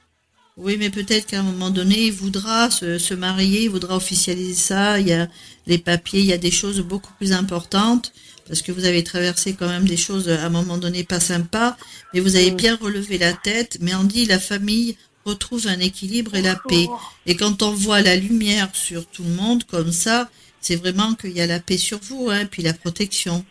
[0.61, 4.99] Oui, mais peut-être qu'à un moment donné, il voudra se, marier, il voudra officialiser ça.
[4.99, 5.29] Il y a
[5.67, 8.11] les papiers, il y a des choses beaucoup plus importantes
[8.45, 11.77] parce que vous avez traversé quand même des choses à un moment donné pas sympas,
[12.13, 13.77] mais vous avez bien relevé la tête.
[13.79, 16.87] Mais on dit la famille retrouve un équilibre et la paix.
[17.25, 20.29] Et quand on voit la lumière sur tout le monde comme ça,
[20.59, 23.45] c'est vraiment qu'il y a la paix sur vous, hein, puis la protection.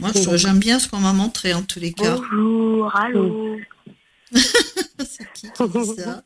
[0.00, 2.16] Moi, j'aime bien ce qu'on m'a montré en tous les cas.
[2.16, 3.56] Bonjour, allô.
[4.32, 6.24] c'est qui qui dit ça?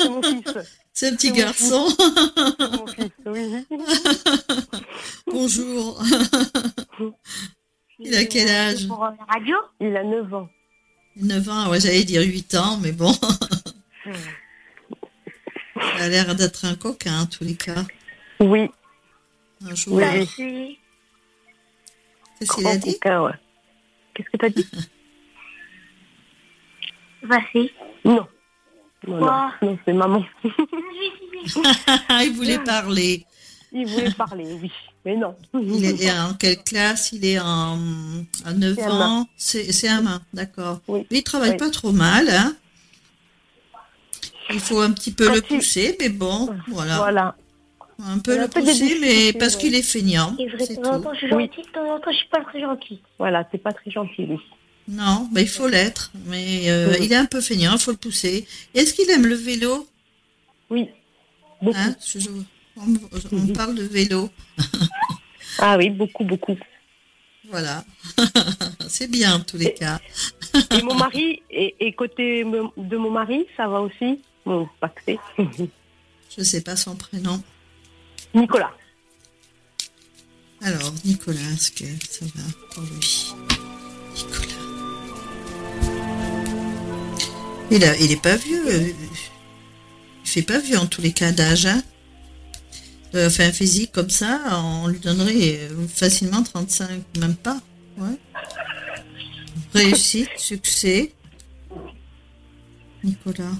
[0.00, 0.54] C'est mon fils.
[0.92, 1.88] C'est un petit garçon.
[2.58, 3.66] mon fils, oui.
[5.26, 6.02] Bonjour.
[7.98, 10.48] Il a quel âge Pour la radio Il a 9 ans.
[11.16, 13.12] 9 ans, ouais, j'allais dire 8 ans, mais bon.
[15.74, 17.84] Ça a l'air d'être un coquin en tous les cas.
[18.40, 18.70] Oui.
[19.66, 20.12] Un joueur.
[20.38, 20.78] Oui.
[22.38, 22.98] Qu'est-ce qu'il a dit
[24.14, 24.66] Qu'est-ce que tu as dit
[27.22, 27.70] Vas-y.
[28.04, 28.26] Non.
[29.06, 30.24] Non, non c'est maman.
[32.22, 33.24] il voulait parler.
[33.72, 34.70] Il voulait parler, oui.
[35.04, 35.34] Mais non.
[35.54, 37.12] Il est en quelle classe?
[37.12, 37.78] Il est en
[38.44, 39.26] à 9 ans?
[39.36, 40.80] C'est un main, d'accord.
[40.88, 41.06] Oui.
[41.10, 42.54] Il travaille pas trop mal, hein
[44.50, 46.96] Il faut un petit peu le pousser, mais bon, voilà.
[46.96, 47.36] Voilà.
[48.02, 50.34] Un peu le pousser, mais parce qu'il est feignant.
[50.38, 52.28] Et vrai, de temps en temps, je suis gentil, de temps en temps, je suis
[52.28, 53.00] pas très gentil.
[53.18, 54.40] Voilà, c'est pas très gentil, lui.
[54.90, 57.96] Non, bah, il faut l'être, mais euh, il est un peu feignant, il faut le
[57.96, 58.44] pousser.
[58.74, 59.86] Est-ce qu'il aime le vélo?
[60.68, 60.88] Oui.
[61.62, 61.94] Hein
[62.76, 64.30] on, parle de vélo.
[65.60, 66.58] ah oui, beaucoup, beaucoup.
[67.48, 67.84] Voilà.
[68.88, 70.00] C'est bien en tous les cas.
[70.76, 74.20] et mon mari, et, côté de mon mari, ça va aussi?
[74.44, 74.68] Bon.
[76.36, 77.40] Je sais pas son prénom.
[78.34, 78.72] Nicolas.
[80.62, 82.42] Alors, Nicolas, est-ce que ça va
[82.74, 83.34] pour lui?
[87.70, 88.94] Il, a, il est pas vieux.
[90.24, 91.66] Il fait pas vieux en tous les cas d'âge.
[91.66, 91.82] Hein
[93.14, 97.60] euh, enfin, physique comme ça, on lui donnerait facilement 35, même pas.
[99.74, 101.12] Réussite, succès.
[103.02, 103.52] Nicolas.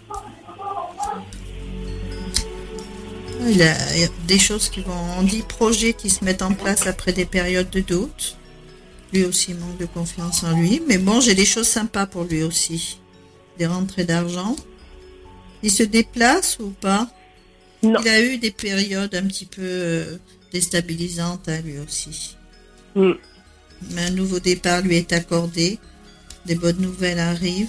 [3.49, 3.75] Il a
[4.27, 7.71] des choses qui vont, on dit projets qui se mettent en place après des périodes
[7.71, 8.37] de doute.
[9.13, 10.83] Lui aussi manque de confiance en lui.
[10.87, 13.00] Mais bon, j'ai des choses sympas pour lui aussi.
[13.61, 14.57] Des rentrées d'argent.
[15.63, 17.11] Il se déplace ou pas?
[17.83, 20.17] Il a eu des périodes un petit peu euh,
[20.51, 22.39] déstabilisantes à lui aussi.
[22.95, 23.13] Mm.
[23.91, 25.79] Mais un nouveau départ lui est accordé.
[26.47, 27.69] Des bonnes nouvelles arrivent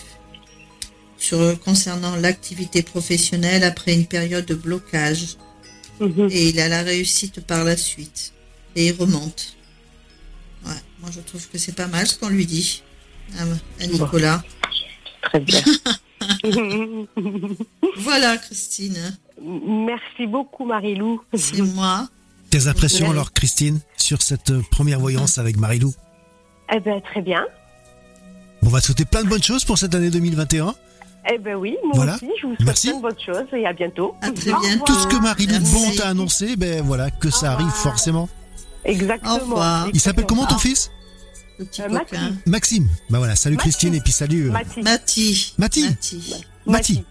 [1.17, 5.35] sur, concernant l'activité professionnelle après une période de blocage.
[5.99, 6.29] Mhm.
[6.31, 8.31] Et il a la réussite par la suite.
[8.77, 9.57] Et il remonte.
[10.65, 12.81] Ouais, moi je trouve que c'est pas mal ce qu'on lui dit
[13.37, 14.41] à, Nicolas.
[15.31, 15.61] Très bien.
[17.97, 19.17] voilà, Christine.
[19.41, 21.21] Merci beaucoup, Marilou.
[21.33, 22.07] C'est moi.
[22.49, 25.93] Tes impressions alors, Christine, sur cette première voyance avec Marilou
[26.73, 27.45] Eh bien, très bien.
[28.63, 30.75] On va souhaiter plein de bonnes choses pour cette année 2021.
[31.31, 34.15] Eh ben oui, moi aussi, je vous souhaite plein de bonnes choses et à bientôt.
[34.21, 34.85] À très bientôt.
[34.85, 38.27] Tout ce que Marilou Bon t'a annoncé, ben voilà, que ça arrive forcément.
[38.83, 39.85] Exactement.
[39.93, 40.91] Il s'appelle comment ton fils?
[41.79, 42.37] Euh, Maxime.
[42.45, 42.87] Maxime.
[43.09, 44.49] Bah voilà, salut Christine et puis salut.
[44.49, 45.53] Euh, Mati.
[45.57, 45.85] Mati.
[46.65, 47.03] Mati.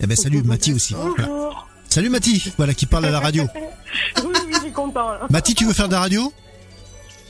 [0.00, 0.94] Eh ben salut Mati aussi.
[0.94, 1.68] Bonjour.
[1.88, 3.44] Salut Mati, voilà qui parle à la radio.
[3.54, 5.12] oui, oui, je suis content.
[5.30, 6.32] Mati, tu veux faire de la radio?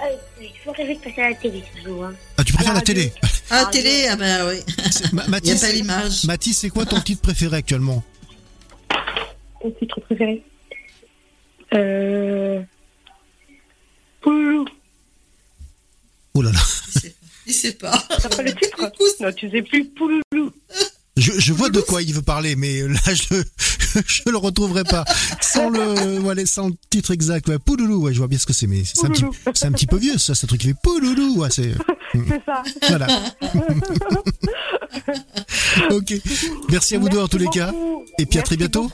[0.00, 2.04] Euh, Je préfère passer à la télé toujours.
[2.04, 2.14] Hein.
[2.36, 3.12] Ah, tu préfères la, télé?
[3.50, 4.60] Ah, télé, ah bah oui.
[5.12, 6.24] Il n'y a pas l'image.
[6.24, 8.02] Mati, c'est quoi ton titre préféré actuellement?
[9.60, 10.42] Ton titre préféré?
[11.74, 12.62] Euh.
[16.38, 16.60] Oh là là.
[17.48, 18.00] Il sait pas.
[18.22, 18.80] T'as pas le titre
[19.20, 19.86] Non, tu sais plus.
[19.86, 20.52] Pouloulou.
[21.16, 23.42] Je, je, vois de quoi il veut parler, mais là, je,
[24.06, 25.04] je le retrouverai pas.
[25.40, 27.48] Sans le, voilà, sans le titre exact.
[27.48, 29.72] Ouais, Pouloulou, ouais, je vois bien ce que c'est, mais c'est un, petit, c'est un
[29.72, 31.38] petit peu vieux, ça, ce truc qui fait Pouloulou.
[31.40, 31.72] Ouais, c'est,
[32.12, 32.62] c'est ça.
[32.86, 33.08] Voilà.
[35.90, 36.14] ok.
[36.70, 37.72] Merci à vous deux en tous les cas.
[38.20, 38.88] Et puis à très bientôt.